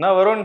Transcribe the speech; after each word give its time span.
என்ன 0.00 0.10
வருண்? 0.16 0.42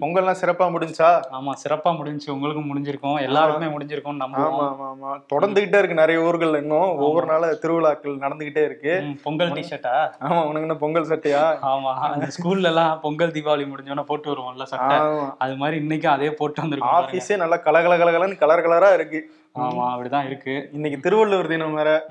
பொங்கல்லாம் 0.00 0.38
சிறப்பா 0.40 0.66
முடிஞ்சா? 0.74 1.08
ஆமா 1.38 1.52
சிறப்பா 1.62 1.90
முடிஞ்சுச்சு 1.98 2.30
உங்களுக்கும் 2.34 2.68
முடிஞ்சிருக்கும். 2.70 3.18
எல்லாருக்குமே 3.26 3.68
முடிஞ்சிருக்கும் 3.74 4.14
ஆமா 4.14 4.22
நம்புவோம். 4.22 4.62
ஆமா 4.68 4.86
ஆமா 4.92 5.10
தொடர்ந்துகிட்டே 5.32 5.80
இருக்கு 5.80 5.98
நிறைய 6.00 6.18
ஊர்கள்ல 6.28 6.60
இன்னும். 6.62 6.88
ஒவ்வொரு 7.06 7.26
நாள் 7.26 7.58
திருவிழாக்கள் 7.62 8.16
நடந்துகிட்டே 8.24 8.62
இருக்கு. 8.64 8.92
பொங்கல் 9.24 9.52
டிஷர்ட்டா 9.58 9.94
ஆமா 10.28 10.40
உனக்கு 10.48 10.66
என்ன 10.68 10.78
பொங்கல் 10.84 11.10
சட்டையா? 11.12 11.42
ஆமா. 11.72 11.92
ஸ்கூல்ல 12.36 12.70
எல்லாம் 12.72 12.94
பொங்கல் 13.04 13.34
தீபாவளி 13.36 13.66
முடிஞ்சோன்னா 13.72 14.06
போட்டு 14.12 14.30
வருவோம்ல 14.32 14.66
சட்டை. 14.72 14.96
அது 15.38 15.56
மாதிரி 15.62 15.78
இன்னைக்கும் 15.84 16.14
அதே 16.16 16.30
போட்டு 16.40 16.62
வந்திருக்கோம். 16.64 16.96
ஆபீஸே 17.00 17.36
நல்லா 17.44 17.58
கலகல 17.68 17.98
கலகலன்னு 18.02 18.42
கலர் 18.44 18.64
கலரா 18.68 18.90
இருக்கு. 18.92 19.20
ஆமா 19.56 19.84
அப்படிதான் 19.94 20.26
இருக்கு. 20.26 20.68
இன்னைக்கு 20.72 21.00
திருவள்ளுவர் 21.00 21.46
தினம் 21.46 21.74
வேற. 21.74 22.06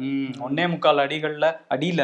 ஒன்னே 0.48 0.70
முக்கால் 0.70 0.98
அடிகள்ல 0.98 1.55
அடியில 1.70 2.02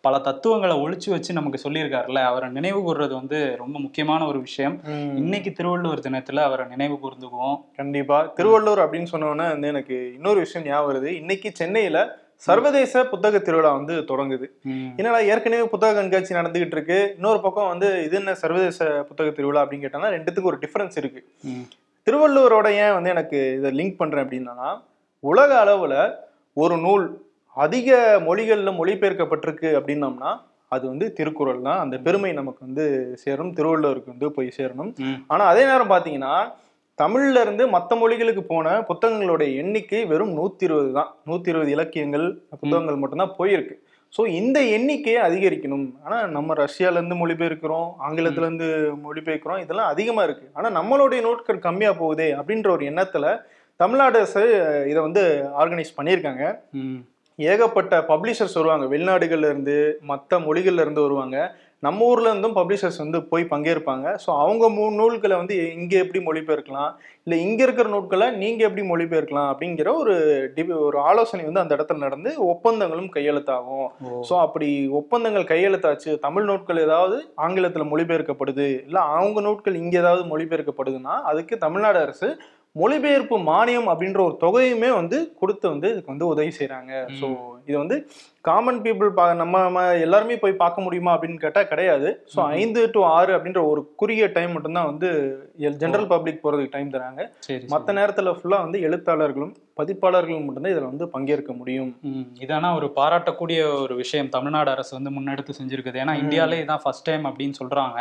பல 0.00 0.18
தத்துவங்களை 0.18 0.76
ஒளிச்சு 0.76 1.10
வச்சு 1.10 1.32
நமக்கு 1.32 1.70
சொல்லியிருக்காருல்ல. 1.70 2.24
அவரை 2.24 2.48
நினைவு 2.48 2.80
கூர்றது 2.80 3.14
வந்து 3.14 3.54
ரொம்ப 3.58 3.78
முக்கியமான 3.78 4.26
ஒரு 4.26 4.40
விஷயம். 4.40 4.80
இன்னைக்கு 5.16 5.52
திருவள்ளுவர் 5.52 5.98
தினத்துல 5.98 6.36
அவரை 6.36 6.66
நினைவு 6.66 6.98
கூர்ந்துக்குவோம். 7.02 7.56
கண்டிப்பா. 7.76 8.32
திருவள்ளுவர் 8.34 8.90
அப்படின்னு 8.90 9.06
சொன்னோன்னே 9.12 9.48
வந்து 9.48 9.68
எனக்கு 9.68 10.12
இன்னொரு 10.14 10.38
விஷயம் 10.38 10.68
ஞாபகம் 10.68 10.90
வருது. 10.92 11.06
இன்னைக்கு 11.06 11.50
சென்னையில 11.54 12.22
சர்வதேச 12.36 13.04
புத்தக 13.04 13.38
திருவிழா 13.38 13.72
வந்து 13.72 13.94
தொடங்குது. 13.94 14.46
என்னடா 14.96 15.18
ஏற்கனவே 15.18 15.68
புத்தக 15.68 15.94
கண்காட்சி 15.94 16.34
நடந்துகிட்டு 16.34 16.74
இருக்கு. 16.76 17.12
இன்னொரு 17.14 17.40
பக்கம் 17.40 17.68
வந்து 17.68 18.04
இது 18.04 18.16
என்ன 18.16 18.34
சர்வதேச 18.34 18.84
புத்தக 18.84 19.30
திருவிழா 19.30 19.66
அப்படின்னு 19.66 19.86
கேட்டோம்னா 19.86 20.10
ரெண்டுத்துக்கும் 20.16 20.50
ஒரு 20.52 20.58
டிஃபரன்ஸ் 20.66 20.96
இருக்கு. 20.96 21.28
திருவள்ளுவரோட 22.06 22.70
ஏன் 22.76 22.92
வந்து 22.92 23.10
எனக்கு 23.10 23.54
இதை 23.54 23.70
லிங்க் 23.70 23.96
பண்றேன் 23.96 24.24
அப்படின்னா 24.24 24.78
உலக 25.20 25.64
அளவுல 25.64 26.14
ஒரு 26.54 26.78
நூல் 26.78 27.04
அதிக 27.56 28.20
மொழிகள்ல 28.26 28.70
மொழிபெயர்க்கப்பட்டிருக்கு 28.78 29.68
அப்படின்னோம்னா 29.78 30.30
அது 30.68 30.88
வந்து 30.88 31.12
திருக்குறள் 31.12 31.62
தான். 31.62 31.78
அந்த 31.78 31.98
பெருமை 31.98 32.32
நமக்கு 32.32 32.64
வந்து 32.64 32.84
சேரும் 33.14 33.54
திருவள்ளுவருக்கு 33.54 34.10
வந்து 34.10 34.32
போய் 34.32 34.54
சேரணும். 34.56 34.98
ம். 34.98 35.24
ஆனா 35.26 35.44
அதே 35.44 35.64
நேரம் 35.64 35.90
பாத்தீங்கன்னா 35.90 36.32
தமிழ்ல 36.98 37.40
இருந்து 37.40 37.68
மற்ற 37.68 37.96
மொழிகளுக்கு 37.96 38.42
போன 38.42 38.84
புத்தகங்களுடைய 38.88 39.54
எண்ணிக்கை 39.54 40.04
வெறும் 40.04 40.36
நூத்தி 40.38 40.62
இருபது 40.62 40.92
தான். 40.92 41.14
நூத்தி 41.26 41.48
இருபது 41.48 41.70
இலக்கியங்கள் 41.70 42.40
புத்தகங்கள் 42.50 42.96
மட்டும்தான் 42.96 43.34
போயிருக்கு. 43.38 43.74
ஸோ 44.14 44.22
இந்த 44.38 44.58
எண்ணிக்கையை 44.76 45.20
அதிகரிக்கணும். 45.28 45.86
ஆனா 46.04 46.18
நம்ம 46.36 46.54
ரஷ்யால 46.64 46.98
இருந்து 46.98 47.16
மொழிபெயர்க்கிறோம் 47.22 47.88
ஆங்கிலத்துல 48.06 48.46
இருந்து 48.46 48.68
மொழிபெயர்க்கிறோம் 49.06 49.62
இதெல்லாம் 49.64 49.90
அதிகமா 49.94 50.22
இருக்கு. 50.26 50.46
ஆனா 50.58 50.68
நம்மளுடைய 50.78 51.20
நோட்கள் 51.28 51.64
கம்மியா 51.66 51.92
போகுதே 52.02 52.28
அப்படின்ற 52.38 52.70
ஒரு 52.76 52.84
எண்ணத்துல 52.90 53.32
தமிழ்நாடு 53.80 54.16
அரசு 54.20 54.42
இதை 54.90 55.00
வந்து 55.06 55.22
ஆர்கனைஸ் 55.62 55.96
பண்ணியிருக்காங்க. 55.98 56.44
ஏகப்பட்ட 57.38 57.94
பப்ளிஷர்ஸ் 58.10 58.58
வருவாங்க. 58.58 58.84
வெளிநாடுகள்ல 58.92 59.48
இருந்து 59.50 59.76
மற்ற 60.10 60.38
மொழிகள்ல 60.46 60.84
இருந்து 60.84 61.04
வருவாங்க. 61.06 61.36
நம்ம 61.86 62.06
ஊர்ல 62.10 62.30
இருந்தும் 62.30 62.56
பப்ளிஷர்ஸ் 62.58 62.98
வந்து 63.02 63.18
போய் 63.30 63.44
பங்கேற்பாங்க. 63.52 64.06
ஸோ 64.24 64.30
அவங்க 64.42 64.64
மூணு 64.76 64.94
நூல்களை 65.00 65.36
வந்து 65.40 65.54
இங்க 65.78 65.94
எப்படி 66.02 66.20
மொழிபெயர்க்கலாம்? 66.28 66.90
இல்லை 67.26 67.36
இங்க 67.46 67.60
இருக்கிற 67.66 67.86
நூல்களை 67.94 68.26
நீங்க 68.42 68.60
எப்படி 68.68 68.84
மொழிபெயர்க்கலாம்? 68.90 69.48
அப்படிங்கிற 69.52 69.90
ஒரு 70.02 70.14
டிபி 70.56 70.72
ஒரு 70.88 70.98
ஆலோசனை 71.10 71.44
வந்து 71.48 71.62
அந்த 71.64 71.76
இடத்துல 71.76 72.04
நடந்து 72.06 72.32
ஒப்பந்தங்களும் 72.52 73.10
கையெழுத்தாகும். 73.16 73.86
ஸோ 74.30 74.36
அப்படி 74.46 74.68
ஒப்பந்தங்கள் 75.00 75.50
கையெழுத்தாச்சு. 75.52 76.12
தமிழ் 76.26 76.48
நூட்கள் 76.50 76.84
ஏதாவது 76.86 77.18
ஆங்கிலத்தில் 77.46 77.90
மொழிபெயர்க்கப்படுது. 77.92 78.68
இல்லை 78.88 79.02
அவங்க 79.14 79.40
நூட்கள் 79.48 79.80
இங்கே 79.84 80.02
ஏதாவது 80.04 80.24
மொழிபெயர்க்கப்படுதுன்னா 80.34 81.16
அதுக்கு 81.32 81.56
தமிழ்நாடு 81.66 82.00
அரசு 82.06 82.30
மொழிபெயர்ப்பு 82.76 83.36
மானியம் 83.48 83.88
அப்படின்ற 83.90 84.20
ஒரு 84.28 84.36
தொகையுமே 84.44 84.88
வந்து 85.00 85.18
கொடுத்து 85.40 85.66
வந்து 85.72 85.88
இதுக்கு 85.92 86.12
வந்து 86.12 86.26
உதவி 86.32 86.52
செய்கிறாங்க 86.56 86.92
ஸோ 87.20 87.26
இது 87.68 87.76
வந்து 87.78 87.96
காமன் 88.44 88.80
பீப்புள் 88.84 89.10
பா 89.18 89.24
நம்ம 89.32 89.60
நம்ம 89.62 89.82
எல்லாருமே 90.06 90.36
போய் 90.36 90.60
பார்க்க 90.62 90.84
முடியுமா 90.86 91.12
அப்படின்னு 91.14 91.42
கேட்டால் 91.44 91.68
கிடையாது. 91.70 92.08
ஸோ 92.32 92.40
ஐந்து 92.58 92.80
டு 92.94 93.00
ஆறு 93.16 93.30
அப்படின்ற 93.36 93.60
ஒரு 93.70 93.80
குறுகிய 94.00 94.26
டைம் 94.34 94.52
மட்டும்தான் 94.52 94.88
வந்து 94.90 95.08
ஜென்ரல் 95.82 96.08
பப்ளிக் 96.12 96.42
போகிறதுக்கு 96.42 96.74
டைம் 96.74 96.90
தராங்க. 96.96 97.22
சரி 97.46 97.64
மற்ற 97.74 97.92
நேரத்தில் 97.92 98.36
ஃபுல்லாக 98.38 98.66
வந்து 98.66 98.80
எழுத்தாளர்களும் 98.88 99.54
பதிப்பாளர்களும் 99.80 100.44
மட்டும்தான் 100.46 100.74
இதில் 100.74 100.90
வந்து 100.90 101.06
பங்கேற்க 101.14 101.52
முடியும். 101.52 101.88
ம், 102.10 102.26
இதானா 102.44 102.68
ஒரு 102.80 102.88
பாராட்டக்கூடிய 102.98 103.60
ஒரு 103.84 103.94
விஷயம். 104.02 104.28
தமிழ்நாடு 104.28 104.70
அரசு 104.74 104.92
வந்து 104.98 105.14
முன்னெடுத்து 105.16 105.58
செஞ்சிருக்குது. 105.60 106.00
ஏன்னா 106.04 106.14
இந்தியாவிலே 106.22 106.60
இதான் 106.64 106.82
ஃபர்ஸ்ட் 106.84 107.08
டைம் 107.08 107.24
அப்படின்னு 107.30 107.56
சொல்றாங்க. 107.60 107.98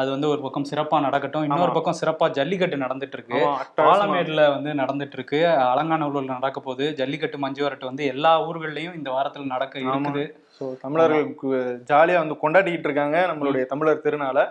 அது 0.00 0.08
வந்து 0.14 0.28
ஒரு 0.28 0.40
பக்கம் 0.44 0.68
சிறப்பா 0.72 1.00
நடக்கட்டும். 1.06 1.46
இன்னொரு 1.48 1.72
பக்கம் 1.78 1.98
சிறப்பா 2.02 2.28
ஜல்லிக்கட்டு 2.38 2.76
நடந்துட்டு 2.84 3.18
இருக்கு 3.18 3.40
பாலமேடுல 3.80 4.44
வந்து 4.56 4.72
நடந்துட்டு 4.82 5.18
இருக்கு 5.20 5.40
அலங்காநல்லூர்ல 5.72 6.32
நடக்க 6.36 6.60
போகுது. 6.60 6.86
ஜல்லிக்கட்டு 7.00 7.42
மஞ்சு 7.46 7.64
வரட்டு 7.68 7.90
வந்து 7.90 8.04
எல்லா 8.14 8.34
ஊர்கள்லயும் 8.46 8.96
இந்த 8.98 9.10
வாரத்துல 9.14 9.46
நடக்க 9.46 9.74
இருக்குது. 9.80 10.24
ஸோ 10.56 10.64
தமிழர்களுக்கு 10.82 11.48
ஜாலியாக 11.90 12.22
வந்து 12.22 12.36
கொண்டாடிக்கிட்டு 12.42 12.88
இருக்காங்க 12.88 13.18
நம்மளுடைய 13.30 13.64
தமிழர் 13.66 14.04
திருநாளை. 14.04 14.44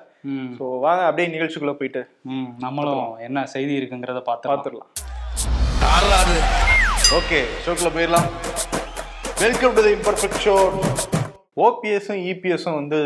ஸோ 0.58 0.66
வாங்க 0.80 1.02
அப்படியே 1.08 1.28
நிகழ்ச்சிக்குள்ள 1.34 1.76
போயிட்டு 1.76 2.02
ம், 2.32 2.48
நம்மளும் 2.60 3.08
என்ன 3.28 3.46
செய்தி 3.56 3.76
இருக்குங்கிறத 3.80 4.22
பார்த்து 4.30 4.52
பார்த்துடலாம். 4.52 4.92
ஓகே 7.18 7.40
ஷோக்குள்ள 7.64 7.92
போயிடலாம். 7.96 8.30
Welcome 9.42 9.76
to 9.76 9.84
the 9.84 9.94
imperfect 9.98 10.42
show 10.46 10.56
ஓபிஎஸும் 11.58 12.22
இபிஎஸும் 12.30 12.78
வந்து 12.80 13.00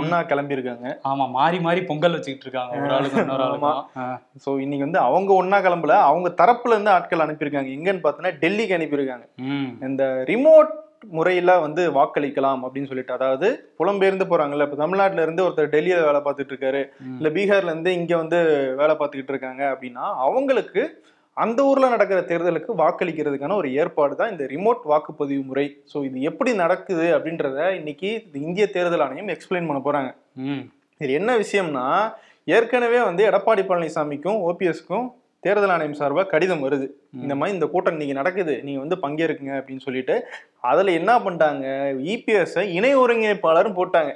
ஒண்ணா 0.00 0.18
கிளம்பியிருக்காங்க. 0.30 0.86
ஆமா 1.06 1.24
மாறி 1.30 1.60
மாறி 1.60 1.80
பொங்கல் 1.84 2.16
வச்சுக்கிட்டு 2.16 2.46
இருக்காங்க 2.46 2.74
ஒரு 2.80 2.92
ஆளுக்கு 2.96 3.18
இன்னொரு 3.24 3.44
ஆளுக்கும். 3.46 3.80
ஆ, 3.96 4.04
ஸோ 4.44 4.52
இன்னைக்கு 4.60 4.86
வந்து 4.86 5.00
அவங்க 5.06 5.32
ஒண்ணா 5.34 5.58
கிளம்பல. 5.60 5.96
அவங்க 6.08 6.30
தரப்புல 6.40 6.74
இருந்து 6.74 6.94
ஆட்கள் 6.94 7.24
அனுப்பியிருக்காங்க. 7.24 7.70
எங்கன்னு 7.76 8.04
பார்த்தோன்னா 8.04 8.32
டெல்லிக்கு 8.42 8.78
அனுப்பியிருக்காங்க. 8.78 9.26
இந்த 9.88 10.04
ரிமோட் 10.30 10.72
முறையில 11.12 11.50
வந்து 11.60 11.82
வாக்களிக்கலாம் 11.94 12.64
அப்படின்னு 12.64 12.88
சொல்லிட்டு 12.88 13.14
அதாவது 13.14 13.46
புலம்பெயர்ந்து 13.78 14.24
போறாங்கல்ல. 14.30 14.66
இப்ப 14.66 14.76
தமிழ்நாட்டுல 14.76 15.22
இருந்து 15.22 15.44
ஒருத்தர் 15.44 15.72
டெல்லியில 15.74 16.02
வேலை 16.06 16.20
பார்த்துட்டு 16.20 16.52
இருக்காரு. 16.54 16.82
இல்ல 17.18 17.30
பீகார்ல 17.30 17.72
இருந்து 17.72 17.92
இங்க 17.92 18.12
வந்து 18.16 18.38
வேலை 18.76 18.94
பார்த்துக்கிட்டு 18.94 19.34
இருக்காங்க 19.34 19.62
அப்படின்னா 19.72 20.04
அவங்களுக்கு 20.26 20.82
அந்த 21.36 21.60
ஊர்ல 21.64 21.88
நடக்கிற 21.88 22.20
தேர்தலுக்கு 22.28 22.70
வாக்களிக்கிறதுக்கான 22.80 23.56
ஒரு 23.56 23.68
ஏற்பாடு 23.76 24.14
தான் 24.16 24.32
இந்த 24.32 24.44
ரிமோட் 24.50 24.82
வாக்குப்பதிவு 24.90 25.42
முறை. 25.44 25.64
ஸோ 25.90 25.98
இது 26.06 26.22
எப்படி 26.22 26.50
நடக்குது 26.56 27.06
அப்படின்றத 27.16 27.58
இன்னைக்கு 27.76 28.10
இந்த 28.18 28.36
இந்திய 28.46 28.64
தேர்தல் 28.70 29.04
ஆணையம் 29.04 29.32
எக்ஸ்பிளைன் 29.34 29.68
பண்ண 29.68 29.80
போறாங்க. 29.82 30.10
ம், 30.44 30.62
இது 31.00 31.12
என்ன 31.20 31.30
விஷயம்னா 31.42 31.86
ஏற்கனவே 32.48 33.00
வந்து 33.02 33.22
எடப்பாடி 33.26 33.62
பழனிசாமிக்கும் 33.64 34.38
ஓபிஎஸ்க்கும் 34.46 35.06
தேர்தல் 35.40 35.70
ஆணையம் 35.70 35.94
சார்பாக 35.94 36.28
கடிதம் 36.28 36.64
வருது. 36.64 36.88
இந்த 37.12 37.34
மாதிரி 37.34 37.54
இந்த 37.54 37.66
கூட்டம் 37.66 37.92
இன்னைக்கு 37.92 38.16
நடக்குது. 38.16 38.62
நீங்க 38.62 38.80
வந்து 38.80 38.96
பங்கேற்குங்க 38.96 39.48
அப்படின்னு 39.48 39.80
சொல்லிட்டு 39.80 40.26
அதுல 40.60 40.90
என்ன 40.90 41.18
பண்ணிட்டாங்க? 41.18 41.66
இபிஎஸ் 42.12 42.58
இணை 42.62 42.96
ஒருங்கிணைப்பாளரும் 42.96 43.78
போட்டாங்க. 43.80 44.12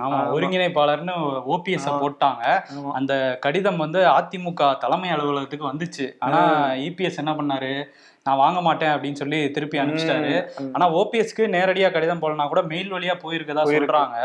ஆமா. 0.00 0.18
ஒருங்கிணைப்பாளர்னு 0.34 1.42
ஓபிஎஸ். 1.50 1.86
போட்டாங்க. 1.86 2.60
அந்த 2.92 3.36
கடிதம் 3.40 3.76
வந்து 3.76 4.00
அதிமுக 4.00 4.76
தலைமை 4.76 5.08
அலுவலகத்துக்கு 5.08 5.72
வந்துச்சு. 5.72 6.12
ஆனா 6.18 6.68
இபிஎஸ் 6.70 7.16
என்ன 7.16 7.32
பண்ணாரு? 7.32 7.84
நான் 8.26 8.40
வாங்க 8.44 8.60
மாட்டேன் 8.66 8.92
அப்படின்னு 8.94 9.20
சொல்லி 9.22 9.40
திருப்பி 9.56 9.80
அனுப்பிச்சிட்டாரு. 9.82 10.32
ஆனா 10.74 10.86
ஓபிஎஸ்க்கு 11.00 11.44
நேரடியா 11.56 11.90
கடிதம் 11.96 12.22
போலனா 12.24 12.46
கூட 12.52 12.62
மெயில் 12.72 12.94
வழியா 12.96 13.16
போயிருக்கதா 13.24 13.64
போயிருக்கு. 13.66 13.92
சொல்றாங்க. 13.92 14.18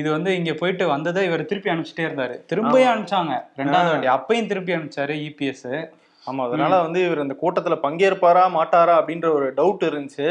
இது 0.00 0.08
வந்து 0.16 0.32
இங்க 0.40 0.54
போயிட்டு 0.62 0.86
வந்ததை 0.94 1.22
இவர் 1.30 1.48
திருப்பி 1.52 1.72
அனுப்பிச்சிட்டே 1.74 2.06
இருந்தாரு 2.08 2.36
திரும்பியும் 2.52 2.92
அனுப்பிச்சாங்க 2.92 3.34
ரெண்டாவது. 3.62 3.90
வாட்டி 3.94 4.10
அப்பையும் 4.16 4.50
திருப்பி 4.52 4.76
அனுப்பிச்சாரு 4.78 5.16
இபிஎஸ் 5.28 5.70
ஆமா 6.28 6.42
அதனால 6.46 6.72
வந்து 6.84 7.00
இவர் 7.06 7.22
அந்த 7.22 7.34
கூட்டத்துல 7.42 7.76
பங்கேற்பாரா 7.84 8.42
மாட்டாரா 8.56 8.94
அப்படின்ற 9.00 9.26
ஒரு 9.36 9.46
டவுட் 9.58 9.84
இருந்துச்சு. 9.88 10.26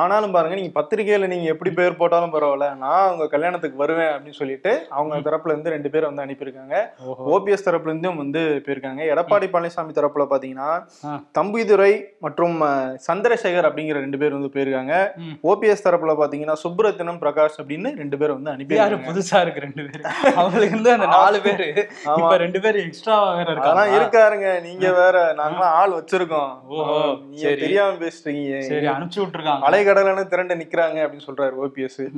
ஆனாலும் 0.00 0.34
பாருங்க 0.34 0.56
நீங்க 0.58 0.72
பத்திரிகையில 0.78 1.28
நீங்க 1.32 1.46
எப்படி 1.52 1.70
பேர் 1.78 1.96
போட்டாலும் 2.00 2.34
பரவாயில்ல. 2.34 2.66
நான் 2.82 3.10
உங்க 3.12 3.26
கல்யாணத்துக்கு 3.34 3.82
வருவேன் 3.82 4.12
அப்படின்னு 4.14 4.38
சொல்லிட்டு 4.40 4.72
அவங்க 4.96 5.20
தரப்புல 5.28 5.54
இருந்து 5.54 5.74
ரெண்டு 5.76 5.92
பேர் 5.94 6.08
வந்து 6.08 6.24
அனுப்பியிருக்காங்க. 6.24 6.74
ஓபிஎஸ் 7.34 7.66
தரப்புல 7.68 7.92
இருந்தும் 7.92 8.20
வந்து 8.22 8.42
போயிருக்காங்க. 8.66 9.02
எடப்பாடி 9.14 9.48
பழனிசாமி 9.54 9.96
தரப்புல 9.98 10.26
பாத்தீங்கன்னா. 10.32 10.70
தம்பிதுரை 11.38 11.92
மற்றும் 12.26 12.58
சந்திரசேகர் 13.08 13.68
அப்படிங்கிற 13.70 14.04
ரெண்டு 14.06 14.20
பேர் 14.22 14.36
வந்து 14.38 14.52
போயிருக்காங்க. 14.56 14.94
ஓபிஎஸ் 15.52 15.86
தரப்புல 15.88 16.16
பாத்தீங்கன்னா 16.22 16.58
சுப்ரத்தினம் 16.64 17.22
பிரகாஷ் 17.24 17.58
அப்படின்னு 17.62 17.92
ரெண்டு 18.02 18.18
பேர் 18.22 18.36
வந்து 18.36 18.52
அனுப்பியிருக்காங்க. 18.54 19.08
புதுசா 19.10 19.40
இருக்கு 19.46 19.64
ரெண்டு 19.66 19.82
பேரு? 19.88 20.04
அவங்களுக்கு 20.36 20.74
இருந்து 20.76 20.94
அந்த 20.96 21.10
நாலு 21.16 21.40
பேரு. 21.48 21.68
ரெண்டு 22.44 22.62
பேர் 22.66 22.82
எக்ஸ்ட்ராவா 22.84 23.28
வேற 23.40 23.48
இருக்காங்க 23.56 23.88
இருக்காருங்க. 23.98 24.48
நீங்க 24.68 24.86
வேற 25.02 25.18
நாங்களாம் 25.30 25.70
ஆள் 25.80 25.90
வச்சிருக்கோம். 25.90 26.50
தெரியாம 27.56 27.92
பேசுறீங்க 27.92 28.58
சரி 28.58 28.86
அனுப்பிச்சு 28.86 29.16
விட்டுருக்காங்க. 29.16 29.60
அலைகடலான 29.68 30.26
திரண்டு 30.26 30.54
நிக்கிறாங்க 30.54 30.98
அப்படின்னு 31.02 31.20
சொல்றாரு 31.26 31.52
ஓபிஎஸ். 31.62 32.08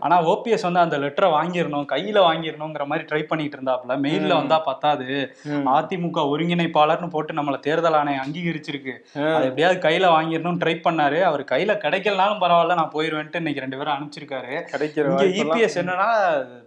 ஆனா 0.00 0.22
ஓபிஎஸ் 0.22 0.62
வந்து 0.62 0.80
அந்த 0.80 0.98
லெட்டரை 0.98 1.28
வாங்கிடணும் 1.36 1.86
கையில 1.92 2.18
வாங்கிடணுங்கிற 2.28 2.86
மாதிரி 2.86 3.06
ட்ரை 3.08 3.22
பண்ணிட்டு 3.22 3.56
இருந்தாப்புல. 3.56 3.96
மெயில்ல 4.04 4.34
வந்தா 4.34 4.58
பத்தாது. 4.58 5.36
அதிமுக 5.48 6.20
ஒருங்கிணைப்பாளர்னு 6.32 7.10
போட்டு 7.10 7.34
நம்மள 7.34 7.58
தேர்தல் 7.58 7.92
ஆணையம் 7.92 8.24
அங்கீகரிச்சிருக்கு. 8.24 8.94
அது 9.34 9.44
எப்படியாவது 9.44 9.88
கையில 9.88 10.10
வாங்கிடணும் 10.16 10.58
ட்ரை 10.64 10.74
பண்ணாரு. 10.88 11.20
அவர் 11.20 11.44
கையில 11.44 11.72
கிடைக்கலனாலும் 11.84 12.40
பரவாயில்ல 12.42 12.74
நான் 12.74 12.90
போயிருவேன்ட்டு 12.94 13.36
இன்னைக்கு 13.36 13.60
ரெண்டு 13.60 13.78
பேரும் 13.78 13.94
அனுப்பிச்சிருக்காரு. 13.94 14.62
இங்க 14.96 15.24
இபிஎஸ் 15.44 15.78
என்னன்னா 15.82 16.08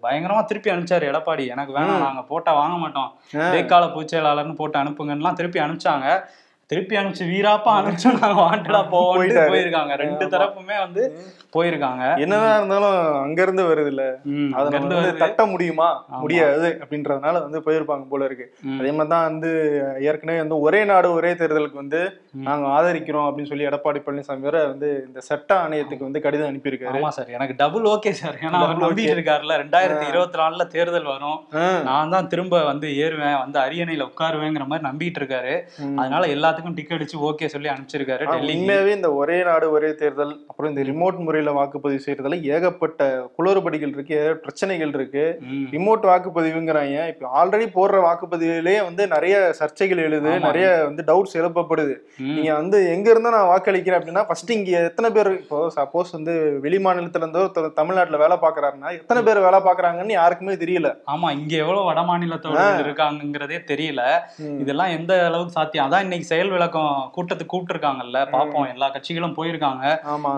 பயங்கரமா 0.04 0.44
திருப்பி 0.44 0.72
அனுப்பிச்சாரு 0.72 1.08
எடப்பாடி. 1.12 1.48
எனக்கு 1.48 1.74
வேணாம் 1.74 1.98
நாங்க 1.98 2.22
போட்டா 2.22 2.54
வாங்க 2.54 2.78
மாட்டோம். 2.78 3.12
ஆ. 3.36 3.50
இடைக்கால 3.50 3.90
பொதுச் 3.90 4.16
செயலாளர்னு 4.16 4.56
போட்டு 4.56 4.80
அனுப்புங்கன்னுலாம் 4.80 5.34
திருப்பி 5.34 5.60
அனுப்பிச்சாங்க. 5.70 6.08
திருப்பி 6.70 6.96
அனுப்பிச்சு 6.98 7.26
வீராப்பா 7.30 7.72
அனுப்பிச்சு 7.78 8.10
நாங்க 8.16 8.36
வாண்டடா 8.40 8.80
போவோம். 8.90 9.22
போயிருக்காங்க 9.46 9.94
ரெண்டு. 10.02 10.26
தரப்புமே 10.34 10.76
வந்து 10.82 11.04
போயிருக்காங்க 11.54 12.04
என்னதான் 12.24 12.58
இருந்தாலும் 12.58 12.96
அங்க 13.22 13.40
இருந்து 13.42 13.64
வருது 13.66 13.90
இல்ல 13.94 14.04
ம், 14.32 14.52
அதை 14.52 14.60
அங்க 14.60 14.76
நம்ம 14.76 14.78
இருந்து 14.80 14.98
வந்து 14.98 15.08
வருது. 15.08 15.22
தட்ட 15.24 15.44
முடியுமா. 15.52 15.88
முடியாது 16.24 16.68
அப்படின்றதுனால 16.80 17.40
வந்து 17.46 17.60
போயிருப்பாங்க 17.66 18.06
போல 18.12 18.28
இருக்கு 18.30 18.46
அதே 18.76 18.92
மாதிரி 18.92 19.12
தான் 19.14 19.26
வந்து 19.30 19.52
ஏற்கனவே 20.10 20.38
வந்து 20.44 20.60
ஒரே 20.66 20.82
நாடு 20.90 21.10
ஒரே 21.16 21.32
தேர்தலுக்கு 21.40 21.82
வந்து. 21.82 22.02
நாங்க 22.44 22.68
ஆதரிக்கிறோம் 22.74 23.28
அப்படின்னு 23.28 23.52
சொல்லி 23.52 23.68
எடப்பாடி 23.68 24.00
பழனிசாமி 24.04 24.46
வேற 24.48 24.58
வந்து 24.68 24.90
இந்த 25.08 25.20
சட்ட 25.30 25.50
ஆணையத்துக்கு 25.62 26.08
வந்து 26.08 26.24
கடிதம் 26.26 26.50
அனுப்பியிருக்காரு 26.52 26.96
ஆமா 26.96 27.12
சார் 27.16 27.34
எனக்கு 27.36 27.58
டபுள் 27.62 27.90
ஓகே 27.94 28.14
சார் 28.20 28.38
ஏன்னா 28.42 28.60
அவர் 28.60 28.78
நம்பிட்டு 28.78 29.04
okay. 29.04 29.16
இருக்காருல்ல 29.16 29.58
ரெண்டாயிரத்தி 29.64 30.06
இருபத்தி 30.12 30.40
நாலுல 30.42 30.68
தேர்தல் 30.74 31.12
வரும் 31.12 31.40
நான் 31.90 32.14
தான் 32.14 32.30
திரும்ப 32.30 32.64
வந்து 32.70 32.88
ஏறுவேன் 33.02 33.38
வந்து 33.42 33.60
அரியணையில 33.66 34.10
உட்காருவேங்கிற 34.10 34.68
மாதிரி 34.70 34.88
நம்பிட்டு 34.88 35.22
இருக்காரு. 35.22 35.56
அதனால 36.00 36.24
எல்லாத்துக்கும் 36.60 36.78
டிக்கெட் 36.78 36.98
அடிச்சு 36.98 37.18
ஓகே 37.30 37.48
சொல்லி 37.54 37.70
அனுப்பிச்சிருக்காரு 37.72 38.24
உண்மையாவே 38.54 38.92
இந்த 38.98 39.10
ஒரே 39.20 39.38
நாடு 39.50 39.66
ஒரே 39.76 39.90
தேர்தல் 40.02 40.34
அப்புறம் 40.50 40.72
இந்த 40.72 40.84
ரிமோட் 40.90 41.20
முறையில 41.26 41.52
வாக்குப்பதிவு 41.58 42.04
செய்யறதுல 42.06 42.38
ஏகப்பட்ட 42.54 43.04
குளறுபடிகள் 43.38 43.94
இருக்கு 43.96 44.16
பிரச்சனைகள் 44.44 44.94
இருக்கு. 44.98 45.24
ரிமோட் 45.74 46.06
வாக்குப்பதிவுங்கிறாங்க 46.10 46.78
இப்ப 47.12 47.32
ஆல்ரெடி 47.40 47.68
போடுற 47.78 47.98
வாக்குப்பதிவிலேயே 48.06 48.82
வந்து 48.88 49.04
நிறைய 49.14 49.28
சர்ச்சைகள் 49.60 50.04
எழுது. 50.08 50.32
நிறைய 50.48 50.68
வந்து 50.88 51.04
டவுட்ஸ் 51.10 51.38
எழுப்பப்படுது. 51.42 51.96
நீங்க 52.30 52.52
வந்து 52.60 52.78
எங்க 52.94 53.08
இருந்தா 53.14 53.34
நான் 53.36 53.50
வாக்களிக்கிறேன் 53.52 54.00
அப்படின்னா 54.00 54.26
ஃபர்ஸ்ட் 54.30 54.54
இங்க 54.58 54.72
எத்தனை 54.90 55.10
பேர் 55.18 55.32
இப்போ 55.40 55.60
சப்போஸ் 55.78 56.16
வந்து 56.18 56.34
வெளி 56.66 56.80
மாநிலத்துல 56.86 57.24
இருந்தோ 57.24 57.44
ஒருத்தர் 57.46 57.78
தமிழ்நாட்டுல 57.80 58.20
வேலை 58.24 58.38
பாக்குறாருன்னா 58.46 58.92
எத்தனை 59.00 59.22
பேர் 59.28 59.46
வேலை 59.48 59.62
பாக்குறாங்கன்னு 59.68 60.18
யாருக்குமே 60.20 60.56
தெரியல 60.64 60.92
ஆமா 61.12 61.30
இங்க 61.40 61.54
எவ்வளவு 61.64 61.88
வட 61.90 62.02
மாநிலத்தவர்கள் 62.10 62.84
இருக்காங்கங்கிறதே 62.86 63.60
தெரியல. 63.72 64.02
இதெல்லாம் 64.64 64.94
எந்த 64.98 65.14
அளவுக்கு 65.30 65.58
சாத்தியம் 65.58 65.86
அதான் 65.88 66.06
இன்னைக்கு 66.06 66.30
செயல் 66.30 66.49
விளக்கம் 66.56 66.94
கூட்டத்துக்கு 67.16 67.52
கூப்பிட்டுருக்காங்கல்ல 67.54 68.20
பாப்போம் 68.36 68.68
எல்லா 68.74 68.88
கட்சிகளும் 68.96 69.36
போயிருக்காங்க. 69.38 69.84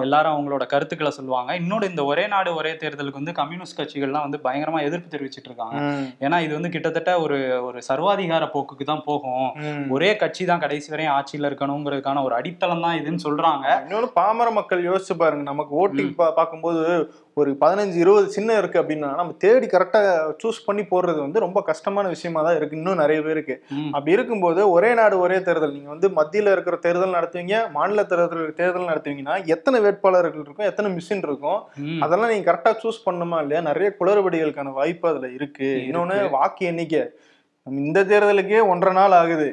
எல்லாரும் 0.05 0.33
அவங்களோட 0.35 0.65
கருத்துக்களை 0.73 1.11
சொல்லுவாங்க. 1.17 1.51
இன்னொரு 1.61 1.89
இந்த 1.91 2.03
ஒரே 2.11 2.25
நாடு 2.33 2.49
ஒரே 2.59 2.73
தேர்தலுக்கு 2.83 3.21
வந்து 3.21 3.35
கம்யூனிஸ்ட் 3.41 3.79
கட்சிகள்லாம் 3.79 4.25
வந்து 4.27 4.39
பயங்கரமா 4.45 4.81
எதிர்ப்பு 4.87 5.13
தெரிவிச்சிட்டு 5.15 5.49
இருக்காங்க. 5.51 5.79
ஏன்னா 6.25 6.39
இது 6.45 6.53
வந்து 6.57 6.73
கிட்டத்தட்ட 6.75 7.13
ஒரு 7.25 7.39
ஒரு 7.67 7.81
சர்வாதிகார 7.89 8.43
போக்குக்கு 8.55 8.87
தான் 8.91 9.05
போகும். 9.09 9.49
ஒரே 9.95 10.11
கட்சி 10.23 10.45
தான் 10.51 10.63
கடைசி 10.65 10.89
வரையும் 10.93 11.15
ஆட்சியில 11.17 11.49
இருக்கணுங்கிறதுக்கான 11.51 12.23
ஒரு 12.27 12.35
அடித்தளம் 12.39 12.85
தான் 12.87 12.99
இதுன்னு 13.01 13.25
சொல்றாங்க. 13.27 13.65
இன்னொன்னு 13.85 14.09
பாமர 14.19 14.49
மக்கள் 14.59 14.87
யோசிச்சு 14.89 15.17
பாருங்க. 15.23 15.45
நமக்கு 15.51 15.73
ஓட்டிங் 15.81 16.13
பார்க்கும்போது 16.39 16.83
ஒரு 17.39 17.51
பதினஞ்சு 17.61 17.97
இருபது 18.03 18.27
சின்ன 18.35 18.57
இருக்கு 18.57 18.77
அப்படின்னா 18.81 19.09
நம்ம 19.19 19.35
தேடி 19.43 19.67
கரெக்டா 19.73 19.99
சூஸ் 20.41 20.59
பண்ணி 20.65 20.83
போடுறது 20.89 21.19
வந்து 21.19 21.43
ரொம்ப 21.43 21.59
கஷ்டமான 21.69 22.07
விஷயமா 22.07 22.41
தான் 22.41 22.55
இருக்கு. 22.55 22.77
இன்னும் 22.77 23.01
நிறைய 23.03 23.21
பேருக்கு. 23.21 23.55
அப்படி 23.91 24.11
இருக்கும்போது 24.11 24.61
ஒரே 24.69 24.93
நாடு 24.93 25.17
ஒரே 25.19 25.37
தேர்தல். 25.41 25.73
நீங்க 25.73 25.89
வந்து 25.89 26.09
மத்தியில 26.09 26.51
இருக்கிற 26.55 26.75
தேர்தல் 26.75 27.15
நடத்துவீங்க 27.17 27.71
மாநில 27.77 28.03
தேர்தல் 28.03 28.53
தேர்தல் 28.53 28.89
நடத்துவீங்கன்னா 28.91 29.37
எத்தனை 29.45 29.79
வேட்பாளர்கள் 29.79 30.45
இருக்கும் 30.45 30.69
எத்தனை 30.71 30.91
மிஷின் 30.97 31.25
இருக்கும். 31.29 31.59
அதெல்லாம் 32.05 32.31
நீங்க 32.33 32.45
கரெக்டா 32.51 32.73
சூஸ் 32.83 33.05
பண்ணுமா 33.09 33.39
இல்லையா? 33.41 33.63
நிறைய 33.71 33.95
குளறுபடிகளுக்கான 33.99 34.73
வாய்ப்பு 34.79 35.09
அதுல 35.09 35.29
இருக்கு. 35.39 35.69
இன்னொன்னு 35.89 36.29
வாக்கு 36.37 36.65
எண்ணிக்கை. 36.65 37.03
இந்த 37.67 38.03
தேர்தலுக்கே 38.03 38.67
ஒன்றரை 38.67 38.93
நாள் 38.93 39.11
ஆகுது. 39.11 39.47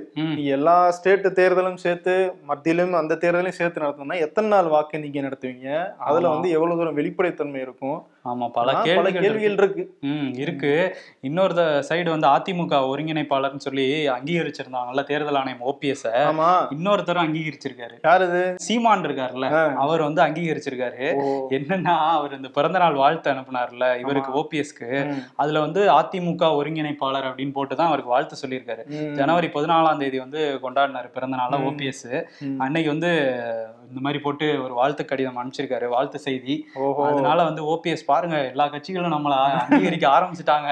எல்லா 0.53 0.91
ஸ்டேட் 0.91 1.27
தேர்தலும் 1.39 1.75
சேர்த்து 1.75 2.13
மத்தியிலும் 2.47 2.93
அந்த 2.93 3.15
தேர்தலையும் 3.15 3.59
சேர்த்து 3.59 3.83
நடத்தணும்னா 3.83 4.21
எத்தனை 4.21 4.49
நாள் 4.49 4.67
வாக்கு 4.67 4.97
எண்ணிக்கை 4.99 5.23
நடத்துவீங்க? 5.23 5.69
அதுல. 5.99 6.29
வந்து 6.29 6.51
எவ்வளவு 6.51 6.79
தூரம் 6.79 6.97
வெளிப்படைத்தன்மை 6.97 7.61
இருக்கும்? 7.61 7.99
ஆமா 8.25 8.47
பல 8.49 8.71
பல 8.97 9.11
கேள்விகள் 9.17 9.57
இருக்கு. 9.59 9.83
ம் 10.03 10.31
இருக்கு. 10.37 10.73
இன்னொரு 11.21 11.55
சைடு 11.89 12.09
வந்து 12.09 12.29
அதிமுக 12.29 12.81
ஒருங்கிணைப்பாளர்னு 12.93 13.65
சொல்லி 13.67 13.87
அங்கீகரிச்சிருந்தாங்கல்ல 14.09 15.05
தேர்தல் 15.05 15.35
ஆணையம் 15.35 15.63
ஓபிஎஸ் 15.71 16.07
ஆமா. 16.25 16.49
இன்னொருத்தரும் 16.77 17.25
அங்கீகரிச்சிருக்காரு. 17.27 17.95
யார் 18.05 18.25
இது? 18.29 18.43
சீமான் 18.67 19.07
இருக்காருல்ல. 19.09 19.49
அவர் 19.77 20.03
வந்து 20.03 20.23
அங்கீகரிச்சிருக்காரு. 20.27 21.05
என்னன்னா 21.59 21.97
அவர் 22.17 22.37
இந்த 22.37 22.49
பிறந்த 22.49 22.79
நாள் 22.79 22.95
வாழ்த்து 22.95 23.33
அனுப்புனார்ல 23.35 23.99
இவருக்கு 23.99 24.33
ஓபிஎஸ்க்கு. 24.43 24.91
அதுல 25.37 25.61
வந்து 25.61 25.83
அதிமுக 25.99 26.53
ஒருங்கிணைப்பாளர் 26.61 27.31
அப்படின்னு 27.31 27.53
போட்டு 27.53 27.77
தான் 27.77 27.95
அவருக்கு 27.99 28.15
வாழ்த்து 28.15 28.37
சொல்லியிருக்காரு 28.43 28.83
ஜனவரி 29.13 29.47
பதினாலாம் 29.47 29.99
தேதி 29.99 30.19
வந்து 30.19 30.41
கொண்டாடினாரு 30.63 31.13
பிறந்த 31.13 31.37
நாள. 31.37 31.57
ஓபிஎஸ். 31.59 32.11
அன்னைக்கு 32.59 32.91
வந்து 32.91 33.11
இந்த 33.91 34.01
மாதிரி 34.05 34.19
போட்டு 34.25 34.47
ஒரு 34.65 34.75
வாழ்த்து 34.79 35.03
கடிதம் 35.11 35.39
அனுப்பிச்சிருக்காரு 35.41 35.87
வாழ்த்து 35.95 36.19
செய்தி. 36.27 36.57
அதனால 37.11 37.39
வந்து 37.49 37.63
ஓபிஎஸ் 37.73 38.09
பாருங்க 38.11 38.37
எல்லா 38.53 38.67
கட்சிகளும் 38.75 39.15
நம்மள 39.17 39.37
அங்கீகரிக்க 39.61 40.09
ஆரம்பிச்சுட்டாங்க. 40.17 40.71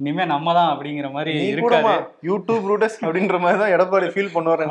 இனிமே 0.00 0.26
நம்ம 0.34 0.54
தான் 0.58 0.72
அப்படிங்கிற 0.74 1.10
மாதிரி 1.16 1.34
இருக்காரு. 1.52 1.94
யூடியூப் 2.30 2.68
ரூட்டஸ் 2.72 2.98
அப்படின்ற 3.04 3.38
மாதிரி 3.44 3.60
தான் 3.62 3.74
எடப்பாடி 3.76 4.10
ஃபீல் 4.16 4.34
பண்ணுவார் 4.36 4.64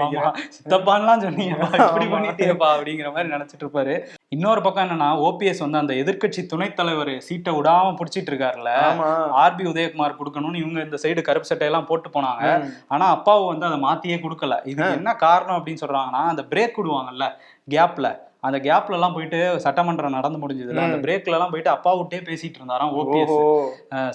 சித்தப்பான்லாம் 0.57 1.25
சொன்னீங்கப்பா 1.25 1.71
இப்படி. 1.87 2.07
பண்ணிட்டேப்பா 2.15 2.69
அப்படிங்கிற 2.75 3.09
மாதிரி 3.15 3.33
நினைச்சிட்டு 3.35 3.65
இருப்பாரு 3.65 3.95
இன்னொரு 4.35 4.61
பக்கம் 4.63 4.83
என்னன்னா 4.85 5.09
ஓபிஎஸ் 5.25 5.61
வந்து 5.63 5.79
அந்த 5.81 5.93
எதிர்க்கட்சி 6.01 6.41
துணைத் 6.51 6.77
தலைவர் 6.79 7.11
சீட்டை 7.27 7.51
விடாம 7.57 7.91
புடிச்சிட்டு 7.99 8.31
இருக்காருல்ல 8.31 8.71
ஆர்பி 9.43 9.63
உதயகுமார் 9.71 10.17
கொடுக்கணும்னு 10.19 10.61
இவங்க 10.63 10.79
இந்த 10.87 10.97
சைடு 11.03 11.21
கருப்பு 11.27 11.49
சட்டை 11.49 11.67
எல்லாம் 11.69 11.87
போட்டு 11.89 12.09
போனாங்க. 12.15 12.45
ஆனா 12.93 13.05
அப்பாவு 13.15 13.43
வந்து 13.51 13.67
அதை 13.69 13.77
மாத்தியே 13.87 14.17
கொடுக்கல. 14.23 14.55
இதுக்கு 14.71 14.97
என்ன 14.99 15.13
காரணம் 15.25 15.57
அப்படின்னு 15.57 15.83
சொல்றாங்கன்னா 15.83 16.23
அந்த 16.33 16.43
பிரேக் 16.51 16.79
விடுவாங்கல்ல. 16.79 17.27
गॅपला 17.71 18.13
அந்த 18.45 18.57
கேப்ல 18.65 18.97
எல்லாம் 18.97 19.15
போயிட்டு 19.15 19.37
சட்டமன்றம் 19.65 20.15
நடந்து 20.15 20.39
முடிஞ்சதுல 20.39 20.85
அந்த 20.85 20.99
பிரேக்ல 21.03 21.35
எல்லாம் 21.37 21.53
போயிட்டு 21.53 21.71
அப்பா 21.73 21.91
விட்டே 21.93 22.19
பேசிட்டு 22.27 22.59
இருந்தாராம் 22.59 22.93
ஓபிஎஸ் 22.99 23.33
ஓஹோ 23.35 23.53